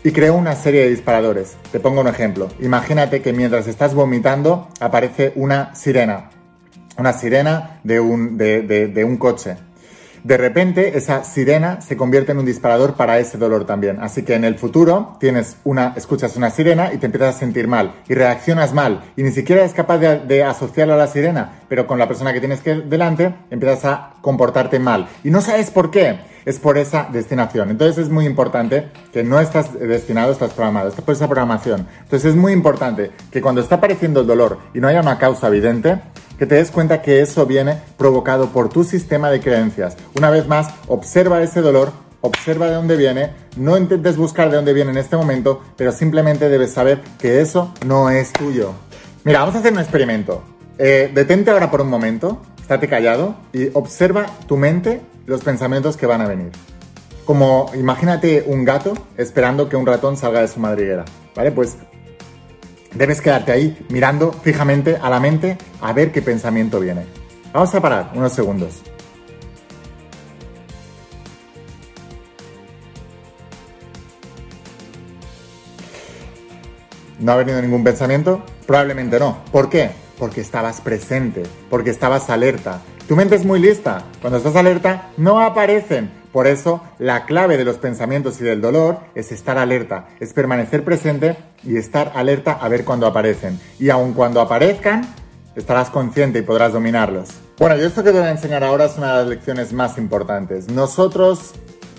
y 0.06 0.12
creó 0.12 0.36
una 0.36 0.56
serie 0.56 0.82
de 0.82 0.92
disparadores. 0.92 1.58
Te 1.72 1.80
pongo 1.80 2.02
un 2.02 2.08
ejemplo. 2.08 2.48
Imagínate 2.60 3.24
que 3.24 3.34
mientras 3.34 3.66
estás 3.66 3.96
vomitando 3.96 4.68
aparece 4.80 5.34
una 5.36 5.74
sirena. 5.74 6.30
Una 7.00 7.12
sirena 7.12 7.80
de 7.84 8.00
un, 8.00 8.38
de, 8.38 9.04
un 9.04 9.18
coche. 9.18 9.58
De 10.24 10.38
repente 10.38 10.96
esa 10.96 11.24
sirena 11.24 11.82
se 11.82 11.98
convierte 11.98 12.34
en 12.34 12.38
un 12.38 12.46
disparador 12.46 12.94
para 12.94 13.18
ese 13.18 13.40
dolor 13.40 13.66
también. 13.66 13.98
Así 14.00 14.22
que 14.22 14.36
en 14.36 14.44
el 14.44 14.60
futuro 14.60 15.18
tienes 15.20 15.58
una, 15.64 15.94
escuchas 15.96 16.36
una 16.38 16.52
sirena 16.52 16.94
y 16.94 16.98
te 16.98 17.08
empiezas 17.08 17.36
a 17.36 17.40
sentir 17.40 17.68
mal 17.68 17.96
y 18.08 18.14
reaccionas 18.14 18.76
mal 18.76 19.06
y 19.18 19.24
ni 19.24 19.32
siquiera 19.32 19.64
eres 19.64 19.74
capaz 19.74 19.98
de, 19.98 20.20
de 20.20 20.44
asociarlo 20.44 20.94
a 20.94 20.98
la 20.98 21.08
sirena, 21.08 21.62
pero 21.68 21.88
con 21.88 21.98
la 21.98 22.08
persona 22.08 22.32
que 22.32 22.40
tienes 22.40 22.62
que 22.62 22.76
delante 22.76 23.34
empiezas 23.50 23.86
a 23.86 24.14
comportarte 24.22 24.78
mal 24.78 25.08
y 25.24 25.32
no 25.32 25.42
sabes 25.42 25.72
por 25.72 25.90
qué 25.90 26.35
es 26.46 26.60
por 26.60 26.78
esa 26.78 27.10
destinación. 27.12 27.70
Entonces 27.72 28.06
es 28.06 28.10
muy 28.10 28.26
importante 28.26 28.90
que 29.12 29.24
no 29.24 29.40
estás 29.40 29.78
destinado, 29.78 30.32
estás 30.32 30.54
programado, 30.54 30.90
estás 30.90 31.04
por 31.04 31.16
esa 31.16 31.28
programación. 31.28 31.88
Entonces 32.04 32.32
es 32.32 32.36
muy 32.36 32.54
importante 32.54 33.12
que 33.32 33.42
cuando 33.42 33.62
está 33.62 33.76
apareciendo 33.76 34.22
el 34.22 34.28
dolor 34.28 34.60
y 34.74 34.80
no 34.80 34.88
haya 34.88 35.02
una 35.02 35.18
causa 35.18 35.48
evidente, 35.48 36.00
que 36.38 36.46
te 36.46 36.56
des 36.56 36.72
cuenta 36.72 37.02
que 37.02 37.22
eso 37.22 37.46
viene 37.46 37.80
provocado 37.98 38.50
por 38.50 38.70
tu 38.70 38.84
sistema 38.84 39.30
de 39.30 39.40
creencias. 39.40 39.96
Una 40.16 40.30
vez 40.30 40.48
más, 40.48 40.74
observa 40.88 41.42
ese 41.42 41.62
dolor, 41.62 41.92
observa 42.22 42.68
de 42.68 42.76
dónde 42.76 42.98
viene, 42.98 43.32
no 43.56 43.78
intentes 43.78 44.18
buscar 44.18 44.50
de 44.50 44.58
dónde 44.58 44.74
viene 44.74 44.92
en 44.92 44.98
este 44.98 45.16
momento, 45.16 45.62
pero 45.78 45.92
simplemente 45.92 46.50
debes 46.50 46.74
saber 46.74 47.02
que 47.20 47.42
eso 47.42 47.74
no 47.86 48.10
es 48.10 48.34
tuyo. 48.34 48.74
Mira, 49.24 49.40
vamos 49.40 49.56
a 49.56 49.60
hacer 49.60 49.74
un 49.74 49.80
experimento. 49.80 50.44
Eh, 50.78 51.10
detente 51.14 51.52
ahora 51.52 51.72
por 51.72 51.82
un 51.82 51.90
momento, 51.90 52.42
estate 52.66 52.88
callado 52.88 53.36
y 53.54 53.70
observa 53.74 54.26
tu 54.48 54.58
mente 54.58 55.00
los 55.28 55.44
pensamientos 55.44 55.98
que 55.98 56.08
van 56.08 56.22
a 56.22 56.28
venir. 56.28 56.52
Como 57.24 57.70
imagínate 57.76 58.44
un 58.48 58.66
gato 58.66 58.96
esperando 59.18 59.70
que 59.70 59.76
un 59.76 59.86
ratón 59.86 60.18
salga 60.18 60.42
de 60.42 60.48
su 60.48 60.60
madriguera, 60.60 61.06
¿vale? 61.36 61.52
Pues 61.52 61.78
debes 62.96 63.22
quedarte 63.22 63.52
ahí 63.52 63.86
mirando 63.90 64.32
fijamente 64.32 64.98
a 65.00 65.12
la 65.12 65.20
mente 65.20 65.60
a 65.80 65.94
ver 65.94 66.12
qué 66.12 66.24
pensamiento 66.24 66.80
viene. 66.80 67.06
Vamos 67.54 67.74
a 67.76 67.82
parar 67.82 68.12
unos 68.16 68.34
segundos. 68.34 68.82
¿No 77.20 77.32
ha 77.32 77.36
venido 77.36 77.62
ningún 77.62 77.84
pensamiento? 77.84 78.44
Probablemente 78.66 79.20
no. 79.20 79.38
¿Por 79.52 79.70
qué? 79.70 80.05
Porque 80.18 80.42
estabas 80.42 80.82
presente, 80.82 81.44
porque 81.70 81.90
estabas 81.90 82.30
alerta, 82.30 82.82
tu 83.08 83.16
mente 83.16 83.36
es 83.36 83.46
muy 83.46 83.60
lista. 83.60 84.04
Cuando 84.20 84.38
estás 84.38 84.56
alerta, 84.56 85.12
no 85.18 85.40
aparecen. 85.40 86.10
Por 86.32 86.48
eso, 86.48 86.82
la 86.98 87.26
clave 87.26 87.56
de 87.56 87.64
los 87.64 87.78
pensamientos 87.78 88.42
y 88.42 88.44
del 88.44 88.62
dolor 88.62 88.98
es 89.14 89.32
estar 89.32 89.60
alerta, 89.60 90.08
es 90.20 90.34
permanecer 90.34 90.84
presente 90.84 91.38
y 91.64 91.78
estar 91.78 92.12
alerta 92.16 92.54
a 92.54 92.68
ver 92.68 92.84
cuando 92.84 93.06
aparecen. 93.06 93.60
Y 93.80 93.92
aun 93.92 94.14
cuando 94.14 94.42
aparezcan, 94.42 95.06
estarás 95.56 95.92
consciente 95.92 96.40
y 96.40 96.42
podrás 96.42 96.74
dominarlos. 96.74 97.30
Bueno, 97.60 97.78
yo 97.78 97.86
esto 97.86 98.04
que 98.04 98.12
te 98.12 98.18
voy 98.18 98.28
a 98.28 98.32
enseñar 98.32 98.64
ahora 98.64 98.86
es 98.86 98.98
una 98.98 99.12
de 99.12 99.18
las 99.20 99.28
lecciones 99.28 99.72
más 99.72 100.00
importantes. 100.00 100.68
Nosotros 100.68 101.54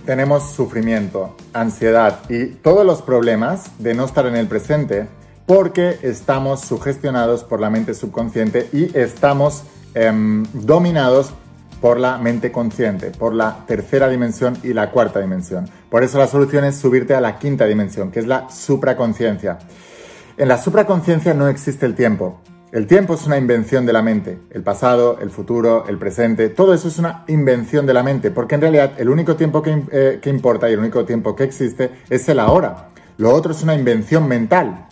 tenemos 0.05 0.51
sufrimiento, 0.51 1.37
ansiedad 1.53 2.21
y 2.29 2.47
todos 2.47 2.85
los 2.85 3.01
problemas 3.01 3.71
de 3.79 3.95
no 3.95 4.05
estar 4.05 4.27
en 4.27 4.37
el 4.37 4.49
presente 4.49 5.07
porque 5.47 5.99
estamos 6.03 6.61
sugestionados 6.61 7.45
por 7.45 7.61
la 7.61 7.71
mente 7.71 7.95
subconsciente 7.95 8.69
y 8.73 8.97
estamos 8.99 9.65
Em, 9.99 10.45
dominados 10.53 11.33
por 11.81 11.99
la 11.99 12.19
mente 12.19 12.53
consciente, 12.53 13.12
por 13.12 13.33
la 13.33 13.65
tercera 13.67 14.11
dimensión 14.11 14.59
y 14.62 14.75
la 14.75 14.91
cuarta 14.91 15.21
dimensión. 15.21 15.71
Por 15.88 16.05
eso 16.05 16.19
la 16.19 16.26
solución 16.26 16.65
es 16.65 16.76
subirte 16.76 17.15
a 17.15 17.21
la 17.23 17.38
quinta 17.38 17.65
dimensión, 17.65 18.11
que 18.11 18.21
es 18.21 18.26
la 18.26 18.50
supraconciencia. 18.50 19.59
En 20.37 20.49
la 20.49 20.59
supraconciencia 20.59 21.33
no 21.33 21.49
existe 21.49 21.87
el 21.87 21.95
tiempo. 21.95 22.43
El 22.73 22.87
tiempo 22.87 23.15
es 23.15 23.25
una 23.26 23.38
invención 23.38 23.87
de 23.87 23.95
la 23.95 24.03
mente. 24.03 24.38
El 24.50 24.62
pasado, 24.62 25.19
el 25.19 25.31
futuro, 25.31 25.87
el 25.88 25.97
presente, 25.97 26.50
todo 26.50 26.75
eso 26.75 26.88
es 26.88 26.99
una 26.99 27.25
invención 27.26 27.87
de 27.87 27.95
la 27.95 28.03
mente, 28.03 28.31
porque 28.31 28.57
en 28.57 28.61
realidad 28.61 28.93
el 28.99 29.09
único 29.09 29.35
tiempo 29.35 29.62
que, 29.62 29.83
eh, 29.93 30.19
que 30.21 30.29
importa 30.29 30.69
y 30.69 30.75
el 30.75 30.81
único 30.81 31.07
tiempo 31.07 31.35
que 31.35 31.45
existe 31.45 31.91
es 32.11 32.29
el 32.29 32.38
ahora. 32.38 32.91
Lo 33.17 33.33
otro 33.33 33.53
es 33.53 33.62
una 33.62 33.75
invención 33.75 34.29
mental. 34.29 34.88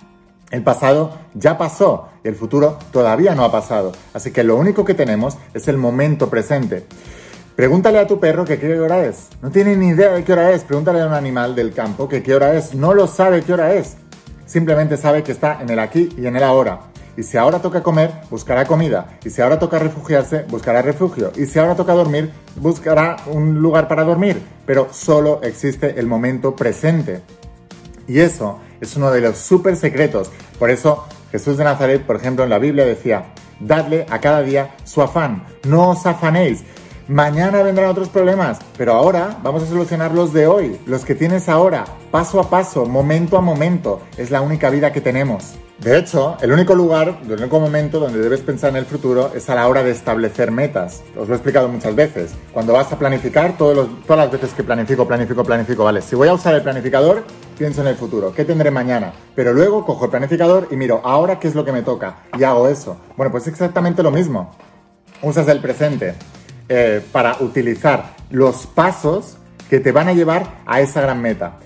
El 0.54 0.62
pasado 0.62 1.11
ya 1.34 1.58
pasó, 1.58 2.11
el 2.23 2.37
futuro 2.37 2.78
todavía 2.92 3.34
no 3.34 3.42
ha 3.42 3.50
pasado. 3.50 3.90
Así 4.12 4.30
que 4.30 4.44
lo 4.44 4.54
único 4.54 4.84
que 4.84 4.94
tenemos 4.94 5.37
es 5.52 5.66
el 5.66 5.76
momento 5.78 6.30
presente. 6.30 6.87
Pregúntale 7.56 7.99
a 7.99 8.06
tu 8.06 8.20
perro 8.20 8.44
qué 8.44 8.78
hora 8.78 9.04
es. 9.04 9.30
No 9.42 9.50
tiene 9.50 9.75
ni 9.75 9.88
idea 9.88 10.12
de 10.12 10.23
qué 10.23 10.32
hora 10.32 10.52
es. 10.52 10.62
Pregúntale 10.62 11.00
a 11.00 11.08
un 11.08 11.12
animal 11.12 11.56
del 11.56 11.73
campo 11.73 12.08
qué 12.08 12.32
hora 12.32 12.54
es. 12.54 12.73
No 12.73 12.94
lo 12.94 13.08
sabe 13.08 13.42
qué 13.42 13.52
hora 13.52 13.75
es. 13.75 13.96
Simplemente 14.46 14.96
sabe 14.96 15.25
que 15.25 15.32
está 15.32 15.61
en 15.61 15.70
el 15.70 15.80
aquí 15.80 16.11
y 16.16 16.25
en 16.25 16.37
el 16.37 16.44
ahora. 16.44 16.82
Y 17.16 17.25
si 17.25 17.37
ahora 17.37 17.58
toca 17.58 17.82
comer, 17.82 18.12
buscará 18.30 18.64
comida. 18.64 19.18
Y 19.25 19.30
si 19.30 19.42
ahora 19.42 19.58
toca 19.58 19.80
refugiarse, 19.80 20.44
buscará 20.49 20.82
refugio. 20.82 21.32
Y 21.34 21.46
si 21.46 21.58
ahora 21.58 21.75
toca 21.75 21.94
dormir, 21.94 22.30
buscará 22.54 23.16
un 23.26 23.61
lugar 23.61 23.88
para 23.88 24.04
dormir. 24.04 24.40
Pero 24.66 24.87
solo 24.92 25.40
existe 25.42 25.99
el 25.99 26.06
momento 26.06 26.54
presente. 26.54 27.23
Y 28.06 28.20
eso 28.20 28.61
es 28.84 28.96
uno 28.96 29.10
de 29.10 29.20
los 29.20 29.38
súper 29.38 29.76
secretos. 29.76 30.30
Por 30.58 30.70
eso 30.70 31.04
Jesús 31.32 31.56
de 31.56 31.64
Nazaret, 31.64 32.02
por 32.02 32.16
ejemplo, 32.16 32.44
en 32.44 32.50
la 32.50 32.58
Biblia 32.58 32.84
decía, 32.84 33.26
dadle 33.60 34.06
a 34.08 34.20
cada 34.20 34.42
día 34.42 34.76
su 34.84 35.02
afán, 35.02 35.44
no 35.64 35.90
os 35.90 36.06
afanéis. 36.06 36.64
Mañana 37.08 37.62
vendrán 37.62 37.90
otros 37.90 38.08
problemas, 38.08 38.58
pero 38.78 38.94
ahora 38.94 39.38
vamos 39.42 39.62
a 39.62 39.66
solucionar 39.66 40.12
los 40.12 40.32
de 40.32 40.46
hoy, 40.46 40.80
los 40.86 41.04
que 41.04 41.14
tienes 41.14 41.48
ahora, 41.48 41.84
paso 42.10 42.40
a 42.40 42.48
paso, 42.48 42.86
momento 42.86 43.36
a 43.36 43.42
momento. 43.42 44.00
Es 44.16 44.30
la 44.30 44.40
única 44.40 44.70
vida 44.70 44.92
que 44.92 45.02
tenemos. 45.02 45.54
De 45.78 45.99
hecho, 45.99 46.37
el 46.40 46.52
único 46.52 46.75
lugar, 46.75 47.19
el 47.25 47.33
único 47.33 47.59
momento 47.59 47.99
donde 47.99 48.21
debes 48.21 48.40
pensar 48.40 48.71
en 48.71 48.76
el 48.76 48.87
futuro 48.87 49.33
es 49.35 49.50
a 49.50 49.57
la 49.57 49.66
hora 49.66 49.83
de 49.83 49.90
establecer 49.90 50.52
metas. 50.52 51.02
Os 51.16 51.26
lo 51.26 51.35
he 51.35 51.37
explicado 51.37 51.69
muchas 51.69 51.97
veces. 51.97 52.33
Cuando 52.52 52.73
vas 52.73 52.93
a 52.93 52.99
planificar, 52.99 53.57
todas 53.59 53.88
las 54.09 54.31
veces 54.31 54.52
que 54.52 54.62
planifico, 54.62 55.07
planifico, 55.07 55.43
planifico, 55.43 55.85
vale, 55.85 56.00
si 56.00 56.14
voy 56.14 56.28
a 56.28 56.35
usar 56.35 56.54
el 56.54 56.62
planificador, 56.62 57.25
pienso 57.59 57.81
en 57.81 57.88
el 57.88 57.97
futuro, 57.97 58.33
qué 58.33 58.45
tendré 58.45 58.71
mañana. 58.71 59.12
Pero 59.35 59.52
luego 59.52 59.85
cojo 59.85 60.04
el 60.04 60.11
planificador 60.12 60.69
y 60.71 60.76
miro, 60.76 61.00
ahora 61.04 61.40
qué 61.40 61.49
es 61.49 61.57
lo 61.57 61.64
que 61.64 61.73
me 61.73 61.83
toca 61.83 62.19
y 62.38 62.45
hago 62.45 62.69
eso. 62.69 62.97
Bueno, 63.16 63.33
pues 63.33 63.49
exactamente 63.49 64.02
lo 64.02 64.12
mismo. 64.12 64.54
Usas 65.23 65.49
el 65.49 65.59
presente 65.59 66.14
eh, 66.69 67.04
para 67.11 67.37
utilizar 67.40 68.14
los 68.31 68.66
pasos 68.66 69.38
que 69.69 69.81
te 69.81 69.90
van 69.90 70.07
a 70.09 70.12
llevar 70.12 70.47
a 70.66 70.81
esa 70.81 71.00
gran 71.00 71.21
meta. 71.21 71.59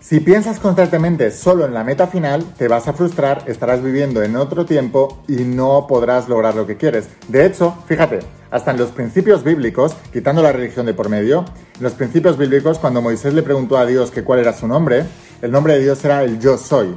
Si 0.00 0.18
piensas 0.18 0.58
constantemente 0.58 1.30
solo 1.30 1.66
en 1.66 1.74
la 1.74 1.84
meta 1.84 2.06
final, 2.06 2.54
te 2.56 2.68
vas 2.68 2.88
a 2.88 2.94
frustrar, 2.94 3.44
estarás 3.46 3.82
viviendo 3.82 4.22
en 4.22 4.34
otro 4.34 4.64
tiempo 4.64 5.22
y 5.28 5.44
no 5.44 5.86
podrás 5.86 6.26
lograr 6.26 6.54
lo 6.54 6.66
que 6.66 6.78
quieres. 6.78 7.06
De 7.28 7.44
hecho, 7.44 7.76
fíjate, 7.86 8.20
hasta 8.50 8.70
en 8.70 8.78
los 8.78 8.92
principios 8.92 9.44
bíblicos, 9.44 9.94
quitando 10.10 10.42
la 10.42 10.52
religión 10.52 10.86
de 10.86 10.94
por 10.94 11.10
medio, 11.10 11.44
en 11.76 11.82
los 11.82 11.92
principios 11.92 12.38
bíblicos, 12.38 12.78
cuando 12.78 13.02
Moisés 13.02 13.34
le 13.34 13.42
preguntó 13.42 13.76
a 13.76 13.84
Dios 13.84 14.10
que 14.10 14.24
cuál 14.24 14.38
era 14.38 14.54
su 14.54 14.66
nombre, 14.66 15.04
el 15.42 15.52
nombre 15.52 15.74
de 15.74 15.80
Dios 15.80 16.02
era 16.02 16.24
el 16.24 16.40
yo 16.40 16.56
soy. 16.56 16.94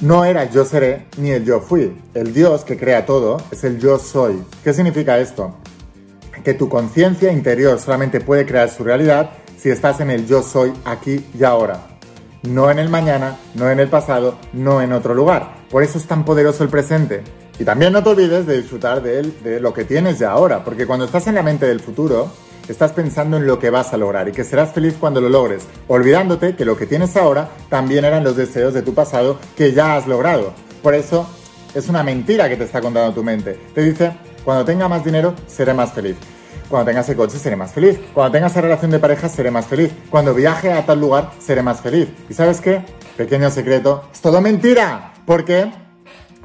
No 0.00 0.24
era 0.24 0.50
yo 0.50 0.64
seré 0.64 1.08
ni 1.18 1.32
el 1.32 1.44
yo 1.44 1.60
fui. 1.60 2.00
El 2.14 2.32
Dios 2.32 2.64
que 2.64 2.78
crea 2.78 3.04
todo 3.04 3.36
es 3.50 3.62
el 3.62 3.78
yo 3.78 3.98
soy. 3.98 4.42
¿Qué 4.64 4.72
significa 4.72 5.18
esto? 5.18 5.54
Que 6.42 6.54
tu 6.54 6.70
conciencia 6.70 7.30
interior 7.30 7.78
solamente 7.78 8.20
puede 8.20 8.46
crear 8.46 8.70
su 8.70 8.84
realidad 8.84 9.32
si 9.58 9.68
estás 9.68 10.00
en 10.00 10.10
el 10.10 10.26
yo 10.26 10.42
soy 10.42 10.72
aquí 10.84 11.24
y 11.38 11.44
ahora 11.44 11.95
no 12.46 12.70
en 12.70 12.78
el 12.78 12.88
mañana, 12.88 13.36
no 13.54 13.70
en 13.70 13.80
el 13.80 13.88
pasado, 13.88 14.36
no 14.52 14.80
en 14.82 14.92
otro 14.92 15.14
lugar. 15.14 15.56
Por 15.70 15.82
eso 15.82 15.98
es 15.98 16.06
tan 16.06 16.24
poderoso 16.24 16.64
el 16.64 16.70
presente. 16.70 17.22
Y 17.58 17.64
también 17.64 17.92
no 17.92 18.02
te 18.02 18.10
olvides 18.10 18.46
de 18.46 18.60
disfrutar 18.60 19.02
de, 19.02 19.20
él, 19.20 19.34
de 19.42 19.60
lo 19.60 19.72
que 19.72 19.84
tienes 19.84 20.18
ya 20.18 20.30
ahora, 20.30 20.64
porque 20.64 20.86
cuando 20.86 21.06
estás 21.06 21.26
en 21.26 21.34
la 21.34 21.42
mente 21.42 21.66
del 21.66 21.80
futuro, 21.80 22.30
estás 22.68 22.92
pensando 22.92 23.36
en 23.36 23.46
lo 23.46 23.58
que 23.58 23.70
vas 23.70 23.92
a 23.92 23.96
lograr 23.96 24.28
y 24.28 24.32
que 24.32 24.44
serás 24.44 24.72
feliz 24.72 24.94
cuando 24.98 25.20
lo 25.20 25.28
logres, 25.28 25.66
olvidándote 25.88 26.54
que 26.54 26.64
lo 26.64 26.76
que 26.76 26.86
tienes 26.86 27.16
ahora 27.16 27.48
también 27.68 28.04
eran 28.04 28.24
los 28.24 28.36
deseos 28.36 28.74
de 28.74 28.82
tu 28.82 28.94
pasado 28.94 29.38
que 29.56 29.72
ya 29.72 29.96
has 29.96 30.06
logrado. 30.06 30.52
Por 30.82 30.94
eso 30.94 31.26
es 31.74 31.88
una 31.88 32.02
mentira 32.02 32.48
que 32.48 32.56
te 32.56 32.64
está 32.64 32.80
contando 32.80 33.14
tu 33.14 33.22
mente. 33.22 33.58
Te 33.74 33.82
dice, 33.82 34.12
cuando 34.44 34.64
tenga 34.64 34.88
más 34.88 35.04
dinero, 35.04 35.34
seré 35.46 35.74
más 35.74 35.92
feliz. 35.92 36.16
Cuando 36.68 36.86
tengas 36.86 37.08
el 37.08 37.16
coche 37.16 37.38
seré 37.38 37.56
más 37.56 37.72
feliz. 37.72 37.98
Cuando 38.12 38.32
tengas 38.32 38.52
esa 38.52 38.60
relación 38.60 38.90
de 38.90 38.98
pareja 38.98 39.28
seré 39.28 39.50
más 39.50 39.66
feliz. 39.66 39.92
Cuando 40.10 40.34
viaje 40.34 40.72
a 40.72 40.84
tal 40.84 41.00
lugar 41.00 41.30
seré 41.38 41.62
más 41.62 41.80
feliz. 41.80 42.08
¿Y 42.28 42.34
sabes 42.34 42.60
qué? 42.60 42.82
Pequeño 43.16 43.50
secreto, 43.50 44.04
es 44.12 44.20
todo 44.20 44.40
mentira. 44.40 45.12
¿Por 45.24 45.44
qué? 45.44 45.85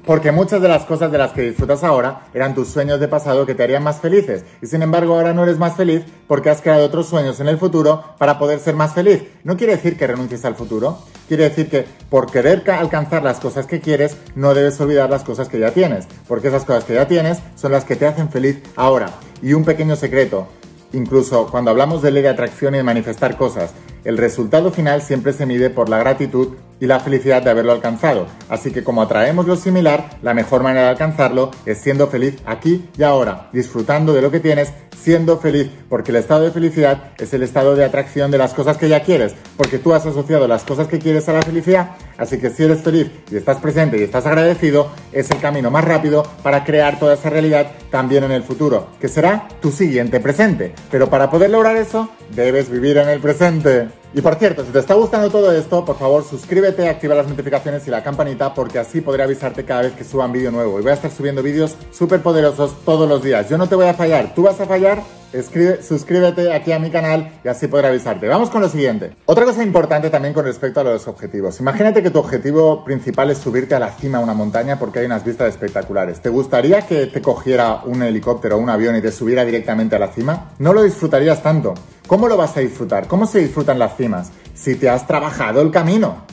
Porque 0.06 0.32
muchas 0.32 0.62
de 0.62 0.68
las 0.68 0.84
cosas 0.86 1.12
de 1.12 1.18
las 1.18 1.32
que 1.32 1.44
disfrutas 1.44 1.84
ahora 1.84 2.28
eran 2.34 2.56
tus 2.56 2.70
sueños 2.70 3.00
de 3.00 3.08
pasado 3.08 3.46
que 3.46 3.54
te 3.54 3.64
harían 3.64 3.84
más 3.84 4.00
felices. 4.00 4.44
Y 4.62 4.68
sin 4.68 4.82
embargo 4.82 5.14
ahora 5.14 5.34
no 5.34 5.44
eres 5.44 5.60
más 5.60 5.76
feliz 5.76 6.04
porque 6.28 6.50
has 6.50 6.62
creado 6.62 6.86
otros 6.86 7.08
sueños 7.08 7.40
en 7.40 7.48
el 7.48 7.58
futuro 7.58 8.04
para 8.18 8.40
poder 8.40 8.60
ser 8.60 8.76
más 8.76 8.94
feliz. 8.94 9.24
No 9.44 9.58
quiere 9.58 9.76
decir 9.76 9.98
que 9.98 10.08
renuncies 10.08 10.44
al 10.46 10.56
futuro. 10.56 10.98
Quiere 11.28 11.44
decir 11.44 11.70
que 11.70 11.86
por 12.10 12.32
querer 12.32 12.64
alcanzar 12.72 13.24
las 13.24 13.40
cosas 13.40 13.68
que 13.68 13.80
quieres, 13.80 14.18
no 14.36 14.54
debes 14.54 14.82
olvidar 14.82 15.10
las 15.10 15.24
cosas 15.24 15.48
que 15.48 15.60
ya 15.60 15.72
tienes. 15.72 16.08
Porque 16.28 16.48
esas 16.48 16.66
cosas 16.66 16.84
que 16.84 16.96
ya 16.96 17.08
tienes 17.08 17.38
son 17.56 17.72
las 17.72 17.86
que 17.86 17.96
te 17.96 18.08
hacen 18.08 18.30
feliz 18.30 18.62
ahora. 18.76 19.12
Y 19.42 19.54
un 19.54 19.64
pequeño 19.64 19.96
secreto. 19.96 20.48
Incluso 20.94 21.48
cuando 21.48 21.72
hablamos 21.72 22.02
de 22.02 22.12
ley 22.12 22.24
de 22.24 22.30
atracción 22.30 22.74
y 22.74 22.78
de 22.78 22.84
manifestar 22.84 23.38
cosas, 23.38 23.72
el 24.04 24.18
resultado 24.18 24.72
final 24.72 25.02
siempre 25.02 25.32
se 25.32 25.46
mide 25.46 25.70
por 25.70 25.88
la 25.88 26.00
gratitud 26.00 26.56
y 26.82 26.88
la 26.88 27.00
felicidad 27.00 27.42
de 27.42 27.52
haberlo 27.52 27.72
alcanzado. 27.72 28.26
Así 28.50 28.72
que 28.72 28.84
como 28.84 29.04
atraemos 29.04 29.48
lo 29.48 29.56
similar, 29.56 30.10
la 30.22 30.34
mejor 30.34 30.64
manera 30.64 30.86
de 30.86 30.90
alcanzarlo 30.90 31.52
es 31.66 31.78
siendo 31.78 32.08
feliz 32.08 32.40
aquí 32.46 32.90
y 32.98 33.04
ahora, 33.04 33.50
disfrutando 33.54 34.14
de 34.14 34.22
lo 34.22 34.32
que 34.32 34.42
tienes, 34.42 34.74
siendo 35.02 35.38
feliz, 35.38 35.70
porque 35.90 36.12
el 36.12 36.18
estado 36.18 36.44
de 36.44 36.52
felicidad 36.52 37.12
es 37.18 37.34
el 37.34 37.44
estado 37.44 37.76
de 37.76 37.86
atracción 37.86 38.30
de 38.32 38.38
las 38.38 38.54
cosas 38.54 38.78
que 38.78 38.90
ya 38.90 39.04
quieres, 39.04 39.34
porque 39.58 39.80
tú 39.80 39.94
has 39.94 40.06
asociado 40.06 40.48
las 40.48 40.64
cosas 40.64 40.88
que 40.88 41.00
quieres 41.00 41.28
a 41.30 41.34
la 41.34 41.42
felicidad, 41.42 41.92
así 42.18 42.40
que 42.40 42.50
si 42.50 42.64
eres 42.64 42.82
feliz 42.82 43.10
y 43.32 43.38
estás 43.38 43.58
presente 43.58 43.98
y 43.98 44.04
estás 44.04 44.26
agradecido, 44.26 44.90
es 45.12 45.30
el 45.32 45.40
camino 45.40 45.72
más 45.72 45.86
rápido 45.86 46.24
para 46.44 46.64
crear 46.64 47.00
toda 47.00 47.16
esa 47.16 47.30
realidad 47.30 47.72
también 47.90 48.24
en 48.24 48.32
el 48.32 48.44
futuro, 48.44 48.88
que 49.00 49.08
será 49.08 49.48
tu 49.62 49.72
siguiente 49.72 50.20
presente. 50.20 50.74
Pero 50.90 51.10
para 51.10 51.30
poder 51.30 51.50
lograr 51.50 51.78
eso, 51.78 52.10
debes 52.36 52.70
vivir 52.70 52.98
en 52.98 53.10
el 53.10 53.20
presente. 53.20 54.01
Y 54.14 54.22
por 54.22 54.36
cierto, 54.36 54.66
si 54.66 54.72
te 54.72 54.80
está 54.80 54.94
gustando 54.94 55.30
todo 55.30 55.52
esto, 55.52 55.86
por 55.86 55.98
favor 55.98 56.24
suscríbete, 56.24 56.90
activa 56.90 57.16
las 57.16 57.28
notificaciones 57.28 57.88
y 57.88 57.92
la 57.92 58.04
campanita 58.04 58.54
porque 58.54 58.80
así 58.80 59.02
podré 59.02 59.24
avisarte 59.24 59.64
cada 59.64 59.84
vez 59.84 59.94
que 59.94 60.04
suban 60.04 60.32
vídeo 60.32 60.52
nuevo. 60.52 60.80
Y 60.80 60.84
voy 60.84 60.92
a 60.92 60.96
estar 60.96 61.12
subiendo 61.12 61.42
vídeos 61.42 61.76
súper 61.92 62.22
poderosos 62.22 62.84
todos 62.84 63.08
los 63.08 63.24
días. 63.24 63.50
Yo 63.50 63.58
no 63.58 63.70
te 63.70 63.76
voy 63.76 63.88
a 63.88 63.94
fallar, 63.94 64.34
tú 64.36 64.44
vas 64.44 64.60
a 64.60 64.66
fallar 64.66 65.02
Escribe, 65.34 65.82
suscríbete 65.82 66.52
aquí 66.52 66.74
a 66.74 66.80
mi 66.80 66.90
canal 66.90 67.32
y 67.44 67.48
así 67.48 67.68
podré 67.68 67.88
avisarte. 67.88 68.28
Vamos 68.28 68.50
con 68.50 68.62
lo 68.62 68.68
siguiente. 68.68 69.16
Otra 69.26 69.46
cosa 69.46 69.64
importante 69.64 70.10
también 70.10 70.34
con 70.34 70.44
respecto 70.44 70.82
a 70.82 70.84
los 70.84 71.08
objetivos. 71.08 71.58
Imagínate 71.62 72.04
que 72.04 72.10
tu 72.10 72.20
objetivo 72.20 72.84
principal 72.84 73.32
es 73.32 73.38
subirte 73.38 73.74
a 73.74 73.80
la 73.80 73.92
cima 73.92 74.18
de 74.18 74.26
una 74.26 74.34
montaña 74.34 74.78
porque 74.78 75.00
hay 75.00 75.06
unas 75.06 75.24
vistas 75.24 75.50
espectaculares. 75.50 76.20
¿Te 76.20 76.28
gustaría 76.28 76.86
que 76.86 77.08
te 77.08 77.22
cogiera 77.22 77.82
un 77.86 78.04
helicóptero 78.04 78.58
o 78.58 78.60
un 78.60 78.70
avión 78.70 78.96
y 78.98 79.02
te 79.02 79.12
subiera 79.12 79.46
directamente 79.46 79.96
a 79.96 80.00
la 80.00 80.10
cima? 80.10 80.52
No 80.60 80.74
lo 80.74 80.84
disfrutarías 80.84 81.42
tanto. 81.42 81.76
¿Cómo 82.12 82.28
lo 82.28 82.36
vas 82.36 82.58
a 82.58 82.60
disfrutar? 82.60 83.08
¿Cómo 83.08 83.26
se 83.26 83.40
disfrutan 83.40 83.80
las 83.80 83.96
cimas? 83.96 84.34
Si 84.54 84.76
te 84.76 84.90
has 84.90 85.08
trabajado 85.08 85.62
el 85.62 85.72
camino. 85.72 86.26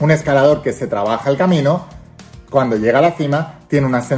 Un 0.00 0.10
escalador 0.10 0.62
que 0.62 0.72
se 0.72 0.86
trabaja 0.86 1.28
el 1.28 1.36
camino 1.36 1.84
cuando 2.48 2.76
llega 2.76 3.00
a 3.00 3.02
la 3.02 3.12
cima, 3.12 3.58
tiene 3.68 3.86
unas, 3.86 4.08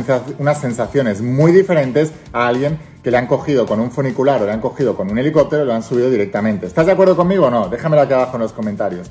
sensaciones 0.60 1.22
muy 1.22 1.50
diferentes 1.50 2.12
a 2.32 2.46
alguien 2.46 2.78
que 3.02 3.10
le 3.10 3.16
han 3.16 3.26
cogido 3.26 3.66
con 3.66 3.80
un 3.80 3.90
funicular 3.90 4.40
o 4.40 4.46
le 4.46 4.52
han 4.52 4.60
cogido 4.60 4.96
con 4.96 5.10
un 5.10 5.18
helicóptero 5.18 5.64
y 5.64 5.66
lo 5.66 5.74
han 5.74 5.82
subido 5.82 6.08
directamente. 6.08 6.66
¿Estás 6.66 6.86
de 6.86 6.92
acuerdo 6.92 7.16
conmigo 7.16 7.46
o 7.46 7.50
no? 7.50 7.68
Déjamelo 7.68 8.02
aquí 8.02 8.12
abajo 8.12 8.36
en 8.36 8.42
los 8.42 8.52
comentarios. 8.52 9.10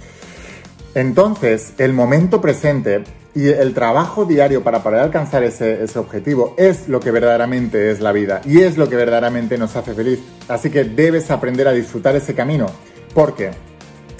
Entonces, 0.93 1.73
el 1.77 1.91
momento 1.91 2.39
presente 2.39 3.03
y 3.35 3.49
el 3.49 3.73
trabajo 3.73 4.23
diario 4.23 4.63
para 4.63 4.81
poder 4.81 5.01
alcanzar 5.01 5.43
ese, 5.43 5.83
ese, 5.83 5.99
objetivo 5.99 6.55
es 6.57 6.87
lo 6.87 7.01
que 7.01 7.11
verdaderamente 7.11 7.91
es 7.91 7.99
la 7.99 8.13
vida 8.13 8.41
y 8.45 8.61
es 8.61 8.77
lo 8.77 8.89
que 8.89 8.95
verdaderamente 8.95 9.57
nos 9.57 9.75
hace 9.75 9.93
feliz. 9.93 10.19
Así 10.47 10.69
que 10.69 10.85
debes 10.85 11.29
aprender 11.29 11.67
a 11.67 11.73
disfrutar 11.73 12.15
ese 12.15 12.33
camino, 12.33 12.67
porque 13.13 13.51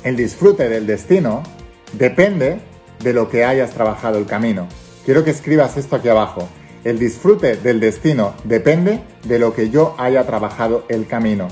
el 0.03 0.17
disfrute 0.17 0.67
del 0.67 0.85
destino 0.85 1.43
depende 1.93 2.59
de 3.01 3.13
lo 3.13 3.29
que 3.29 3.45
hayas 3.45 3.71
trabajado 3.71 4.17
el 4.17 4.25
camino. 4.25 4.67
Quiero 5.05 5.23
que 5.23 5.31
escribas 5.31 5.77
esto 5.77 5.95
aquí 5.95 6.09
abajo. 6.09 6.47
El 6.83 6.99
disfrute 6.99 7.55
del 7.55 7.79
destino 7.79 8.33
depende 8.43 9.01
de 9.23 9.39
lo 9.39 9.53
que 9.53 9.69
yo 9.69 9.95
haya 9.97 10.25
trabajado 10.25 10.83
el 10.89 11.07
camino. 11.07 11.47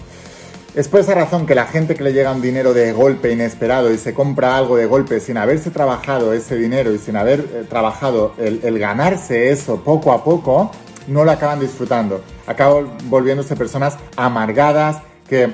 Es 0.75 0.87
por 0.87 1.01
esa 1.01 1.13
razón 1.13 1.45
que 1.45 1.53
la 1.53 1.67
gente 1.67 1.93
que 1.93 2.03
le 2.03 2.13
llega 2.13 2.31
un 2.31 2.41
dinero 2.41 2.73
de 2.73 2.93
golpe 2.93 3.31
inesperado 3.31 3.93
y 3.93 3.99
se 3.99 4.15
compra 4.15 4.57
algo 4.57 4.75
de 4.75 4.87
golpe 4.87 5.19
sin 5.19 5.37
haberse 5.37 5.69
trabajado 5.69 6.33
ese 6.33 6.55
dinero 6.55 6.91
y 6.91 6.97
sin 6.97 7.15
haber 7.15 7.41
eh, 7.41 7.63
trabajado 7.69 8.33
el, 8.39 8.59
el, 8.63 8.79
ganarse 8.79 9.51
eso 9.51 9.83
poco 9.83 10.11
a 10.11 10.23
poco, 10.23 10.71
no 11.05 11.25
lo 11.25 11.31
acaban 11.31 11.59
disfrutando. 11.59 12.23
Acaban 12.47 12.87
volviéndose 13.03 13.55
personas 13.55 13.97
amargadas 14.17 14.97
que 15.29 15.53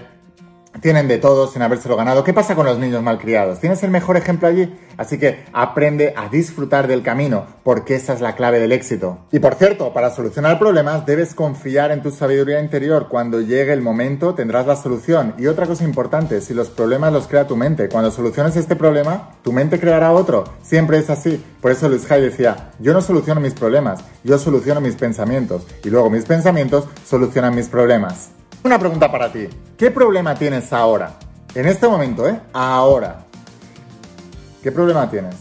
tienen 0.82 1.08
de 1.08 1.18
todo 1.18 1.48
sin 1.48 1.62
habérselo 1.62 1.96
ganado. 1.96 2.24
¿Qué 2.24 2.34
pasa 2.34 2.56
con 2.56 2.66
los 2.66 2.78
niños 2.78 3.04
malcriados? 3.04 3.60
¿Tienes 3.60 3.84
el 3.84 3.92
mejor 3.92 4.18
ejemplo 4.18 4.48
allí? 4.48 4.74
Así 4.98 5.18
que 5.18 5.46
aprende 5.54 6.14
a 6.16 6.30
disfrutar 6.30 6.88
del 6.88 7.04
camino, 7.04 7.46
porque 7.64 7.96
esa 7.96 8.14
es 8.14 8.22
la 8.22 8.36
clave 8.36 8.60
del 8.60 8.72
éxito. 8.72 9.20
Y 9.32 9.40
por 9.40 9.56
cierto, 9.56 9.94
para 9.94 10.12
solucionar 10.12 10.60
problemas 10.60 11.06
debes 11.06 11.34
confiar 11.34 11.92
en 11.92 12.02
tu 12.02 12.12
sabiduría 12.12 12.60
interior. 12.60 13.08
Cuando 13.10 13.42
llegue 13.42 13.74
el 13.74 13.82
momento 13.82 14.36
tendrás 14.36 14.68
la 14.68 14.76
solución. 14.76 15.34
Y 15.38 15.48
otra 15.48 15.66
cosa 15.68 15.84
importante, 15.84 16.42
si 16.42 16.54
los 16.54 16.70
problemas 16.70 17.14
los 17.14 17.28
crea 17.28 17.48
tu 17.48 17.56
mente, 17.56 17.90
cuando 17.90 18.12
soluciones 18.12 18.56
este 18.56 18.76
problema, 18.76 19.32
tu 19.44 19.52
mente 19.52 19.80
creará 19.80 20.12
otro. 20.12 20.44
Siempre 20.62 20.98
es 20.98 21.10
así. 21.10 21.44
Por 21.62 21.72
eso 21.72 21.90
Luis 21.90 22.10
Hay 22.12 22.22
decía, 22.22 22.72
yo 22.80 22.94
no 22.94 23.02
soluciono 23.02 23.42
mis 23.42 23.54
problemas, 23.54 24.00
yo 24.24 24.38
soluciono 24.38 24.82
mis 24.82 24.96
pensamientos. 24.96 25.64
Y 25.84 25.90
luego 25.90 26.10
mis 26.10 26.26
pensamientos 26.26 26.86
solucionan 27.06 27.56
mis 27.56 27.68
problemas. 27.68 28.32
Una 28.62 28.78
pregunta 28.78 29.10
para 29.10 29.32
ti. 29.32 29.48
¿Qué 29.78 29.90
problema 29.90 30.36
tienes 30.36 30.74
ahora? 30.74 31.14
En 31.56 31.66
este 31.66 31.88
momento, 31.88 32.28
¿eh? 32.28 32.38
Ahora. 32.52 33.24
¿Qué 34.62 34.70
problema 34.70 35.10
tienes? 35.10 35.36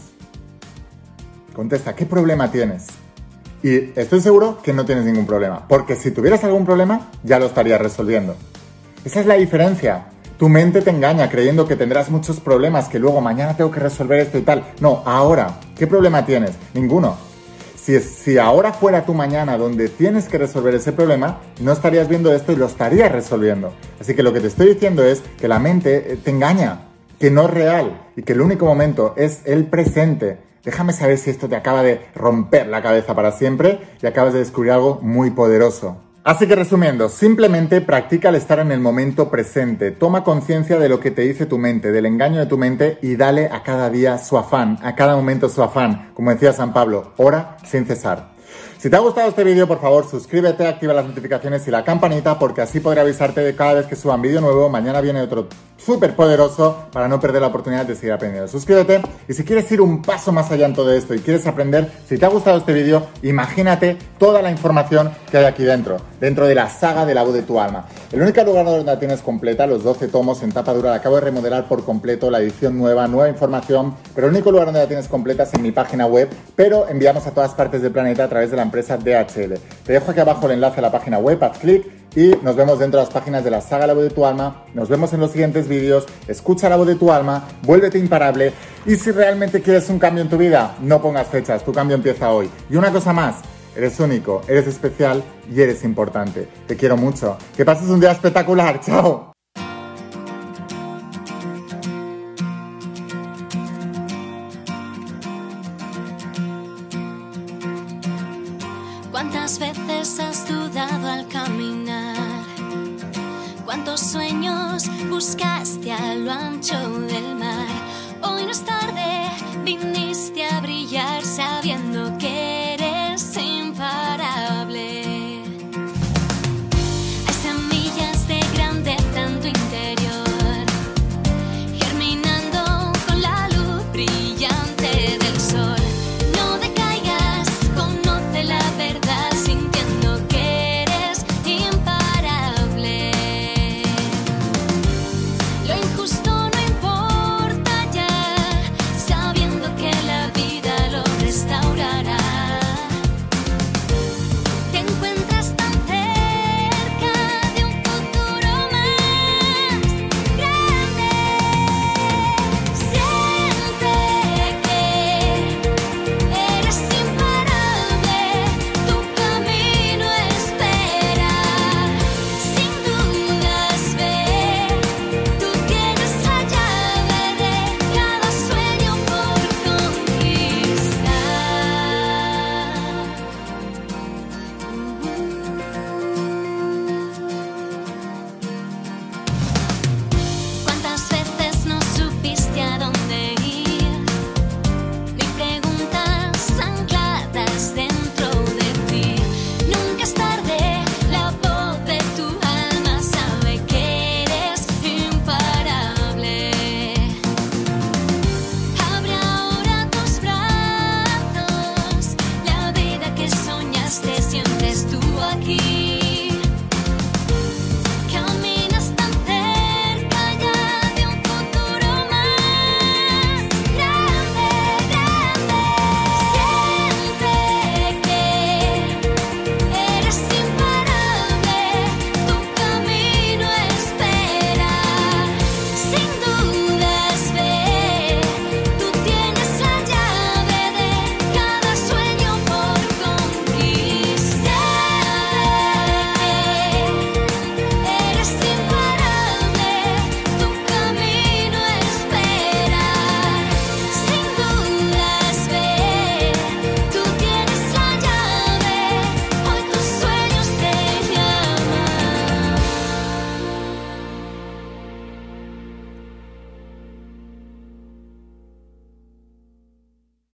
Contesta, 1.53 1.93
¿qué 1.93 2.05
problema 2.05 2.49
tienes? 2.49 2.87
Y 3.61 3.91
estoy 3.99 4.21
seguro 4.21 4.59
que 4.63 4.71
no 4.71 4.85
tienes 4.85 5.03
ningún 5.03 5.25
problema, 5.25 5.67
porque 5.67 5.97
si 5.97 6.11
tuvieras 6.11 6.45
algún 6.45 6.65
problema, 6.65 7.09
ya 7.23 7.39
lo 7.39 7.47
estarías 7.47 7.81
resolviendo. 7.81 8.37
Esa 9.03 9.19
es 9.19 9.25
la 9.25 9.33
diferencia. 9.33 10.05
Tu 10.37 10.47
mente 10.47 10.81
te 10.81 10.89
engaña 10.89 11.29
creyendo 11.29 11.67
que 11.67 11.75
tendrás 11.75 12.09
muchos 12.09 12.39
problemas, 12.39 12.87
que 12.87 12.99
luego 12.99 13.19
mañana 13.19 13.57
tengo 13.57 13.69
que 13.69 13.81
resolver 13.81 14.21
esto 14.21 14.37
y 14.37 14.43
tal. 14.43 14.63
No, 14.79 15.03
ahora, 15.05 15.59
¿qué 15.75 15.87
problema 15.87 16.25
tienes? 16.25 16.51
Ninguno. 16.73 17.17
Si, 17.81 18.37
ahora 18.37 18.73
fuera 18.73 19.05
tu 19.05 19.13
mañana 19.13 19.57
donde 19.57 19.89
tienes 19.89 20.27
que 20.27 20.37
resolver 20.37 20.75
ese 20.75 20.91
problema, 20.91 21.39
no 21.61 21.71
estarías 21.71 22.07
viendo 22.07 22.31
esto 22.31 22.51
y 22.51 22.55
lo 22.55 22.65
estarías 22.65 23.11
resolviendo. 23.11 23.73
Así 23.99 24.13
que 24.13 24.21
lo 24.21 24.33
que 24.33 24.41
te 24.41 24.47
estoy 24.47 24.73
diciendo 24.73 25.03
es 25.03 25.23
que 25.39 25.47
la 25.47 25.59
mente 25.59 26.13
eh, 26.13 26.17
te 26.17 26.29
engaña, 26.29 26.89
que 27.19 27.31
no 27.31 27.45
es 27.45 27.49
real 27.49 28.11
y 28.15 28.23
que 28.23 28.33
el 28.33 28.41
único 28.41 28.65
momento 28.65 29.13
es 29.17 29.41
el 29.45 29.65
presente. 29.65 30.37
Déjame 30.63 30.93
saber 30.93 31.17
si 31.17 31.29
esto 31.29 31.47
te 31.47 31.55
acaba 31.55 31.81
de 31.81 32.01
romper 32.13 32.67
la 32.67 32.83
cabeza 32.83 33.15
para 33.15 33.31
siempre 33.31 33.79
y 34.01 34.05
acabas 34.05 34.33
de 34.33 34.39
descubrir 34.39 34.73
algo 34.73 34.99
muy 35.01 35.31
poderoso. 35.31 35.97
Así 36.23 36.47
que 36.47 36.55
resumiendo, 36.55 37.07
simplemente 37.07 37.79
practica 37.79 38.27
el 38.27 38.35
estar 38.35 38.59
en 38.59 38.73
el 38.73 38.81
momento 38.81 39.29
presente, 39.29 39.91
toma 39.91 40.25
conciencia 40.25 40.77
de 40.77 40.89
lo 40.89 40.99
que 40.99 41.11
te 41.11 41.21
dice 41.21 41.45
tu 41.45 41.57
mente, 41.57 41.93
del 41.93 42.05
engaño 42.05 42.39
de 42.41 42.45
tu 42.45 42.57
mente 42.57 42.99
y 43.01 43.15
dale 43.15 43.47
a 43.47 43.63
cada 43.63 43.89
día 43.89 44.17
su 44.17 44.37
afán, 44.37 44.77
a 44.83 44.95
cada 44.95 45.15
momento 45.15 45.47
su 45.47 45.63
afán, 45.63 46.11
como 46.13 46.31
decía 46.31 46.51
San 46.51 46.73
Pablo, 46.73 47.13
ora 47.15 47.55
sin 47.65 47.85
cesar. 47.85 48.31
Si 48.77 48.89
te 48.89 48.95
ha 48.97 48.99
gustado 48.99 49.29
este 49.29 49.45
vídeo, 49.45 49.67
por 49.67 49.79
favor, 49.79 50.09
suscríbete, 50.09 50.67
activa 50.67 50.93
las 50.93 51.05
notificaciones 51.05 51.65
y 51.67 51.71
la 51.71 51.85
campanita 51.85 52.37
porque 52.37 52.61
así 52.61 52.81
podré 52.81 52.99
avisarte 52.99 53.41
de 53.41 53.55
cada 53.55 53.75
vez 53.75 53.85
que 53.87 53.95
suba 53.95 54.15
un 54.15 54.21
vídeo 54.21 54.41
nuevo. 54.41 54.69
Mañana 54.69 54.99
viene 55.01 55.21
otro 55.21 55.47
súper 55.83 56.15
poderoso 56.15 56.87
para 56.91 57.07
no 57.07 57.19
perder 57.19 57.41
la 57.41 57.47
oportunidad 57.47 57.85
de 57.85 57.95
seguir 57.95 58.13
aprendiendo. 58.13 58.47
Suscríbete 58.47 59.01
y 59.27 59.33
si 59.33 59.43
quieres 59.43 59.71
ir 59.71 59.81
un 59.81 60.01
paso 60.01 60.31
más 60.31 60.51
allá 60.51 60.65
en 60.65 60.73
todo 60.73 60.91
esto 60.91 61.13
y 61.13 61.19
quieres 61.19 61.47
aprender, 61.47 61.91
si 62.07 62.17
te 62.17 62.25
ha 62.25 62.29
gustado 62.29 62.57
este 62.57 62.73
vídeo, 62.73 63.07
imagínate 63.21 63.97
toda 64.17 64.41
la 64.41 64.51
información 64.51 65.11
que 65.31 65.37
hay 65.37 65.45
aquí 65.45 65.63
dentro, 65.63 65.97
dentro 66.19 66.47
de 66.47 66.55
la 66.55 66.69
saga 66.69 67.05
de 67.05 67.13
la 67.13 67.23
voz 67.23 67.33
de 67.33 67.43
tu 67.43 67.59
alma. 67.59 67.85
El 68.11 68.21
único 68.21 68.43
lugar 68.43 68.65
donde 68.65 68.83
la 68.83 68.99
tienes 68.99 69.21
completa, 69.21 69.67
los 69.67 69.83
12 69.83 70.07
tomos 70.07 70.43
en 70.43 70.51
tapa 70.51 70.73
dura, 70.73 70.91
la 70.91 70.97
acabo 70.97 71.15
de 71.15 71.21
remodelar 71.21 71.67
por 71.67 71.85
completo, 71.85 72.29
la 72.29 72.39
edición 72.39 72.77
nueva, 72.77 73.07
nueva 73.07 73.29
información, 73.29 73.95
pero 74.13 74.27
el 74.27 74.33
único 74.33 74.51
lugar 74.51 74.65
donde 74.67 74.81
la 74.81 74.87
tienes 74.87 75.07
completa 75.07 75.43
es 75.43 75.53
en 75.53 75.61
mi 75.61 75.71
página 75.71 76.05
web, 76.05 76.29
pero 76.55 76.87
enviamos 76.89 77.25
a 77.27 77.31
todas 77.31 77.53
partes 77.53 77.81
del 77.81 77.91
planeta 77.91 78.23
a 78.25 78.29
través 78.29 78.51
de 78.51 78.57
la 78.57 78.63
empresa 78.63 78.97
DHL. 78.97 79.53
Te 79.85 79.93
dejo 79.93 80.11
aquí 80.11 80.19
abajo 80.19 80.45
el 80.47 80.53
enlace 80.53 80.79
a 80.79 80.81
la 80.81 80.91
página 80.91 81.19
web, 81.19 81.43
haz 81.43 81.57
clic 81.59 81.98
y 82.15 82.31
nos 82.41 82.55
vemos 82.55 82.79
dentro 82.79 82.99
de 82.99 83.05
las 83.05 83.13
páginas 83.13 83.43
de 83.43 83.51
la 83.51 83.61
saga 83.61 83.87
La 83.87 83.93
voz 83.93 84.03
de 84.03 84.09
tu 84.09 84.25
alma. 84.25 84.63
Nos 84.73 84.89
vemos 84.89 85.13
en 85.13 85.19
los 85.19 85.31
siguientes 85.31 85.67
vídeos. 85.67 86.05
Escucha 86.27 86.69
la 86.69 86.75
voz 86.75 86.87
de 86.87 86.95
tu 86.95 87.11
alma, 87.11 87.47
vuélvete 87.63 87.97
imparable 87.99 88.53
y 88.85 88.95
si 88.95 89.11
realmente 89.11 89.61
quieres 89.61 89.89
un 89.89 89.99
cambio 89.99 90.23
en 90.23 90.29
tu 90.29 90.37
vida, 90.37 90.75
no 90.81 91.01
pongas 91.01 91.27
fechas, 91.27 91.63
tu 91.63 91.71
cambio 91.71 91.95
empieza 91.95 92.31
hoy. 92.31 92.49
Y 92.69 92.75
una 92.75 92.91
cosa 92.91 93.13
más, 93.13 93.35
eres 93.75 93.99
único, 93.99 94.41
eres 94.47 94.67
especial 94.67 95.23
y 95.51 95.61
eres 95.61 95.83
importante. 95.83 96.47
Te 96.67 96.75
quiero 96.75 96.97
mucho. 96.97 97.37
Que 97.55 97.65
pases 97.65 97.89
un 97.89 97.99
día 97.99 98.11
espectacular. 98.11 98.79
Chao. 98.85 99.33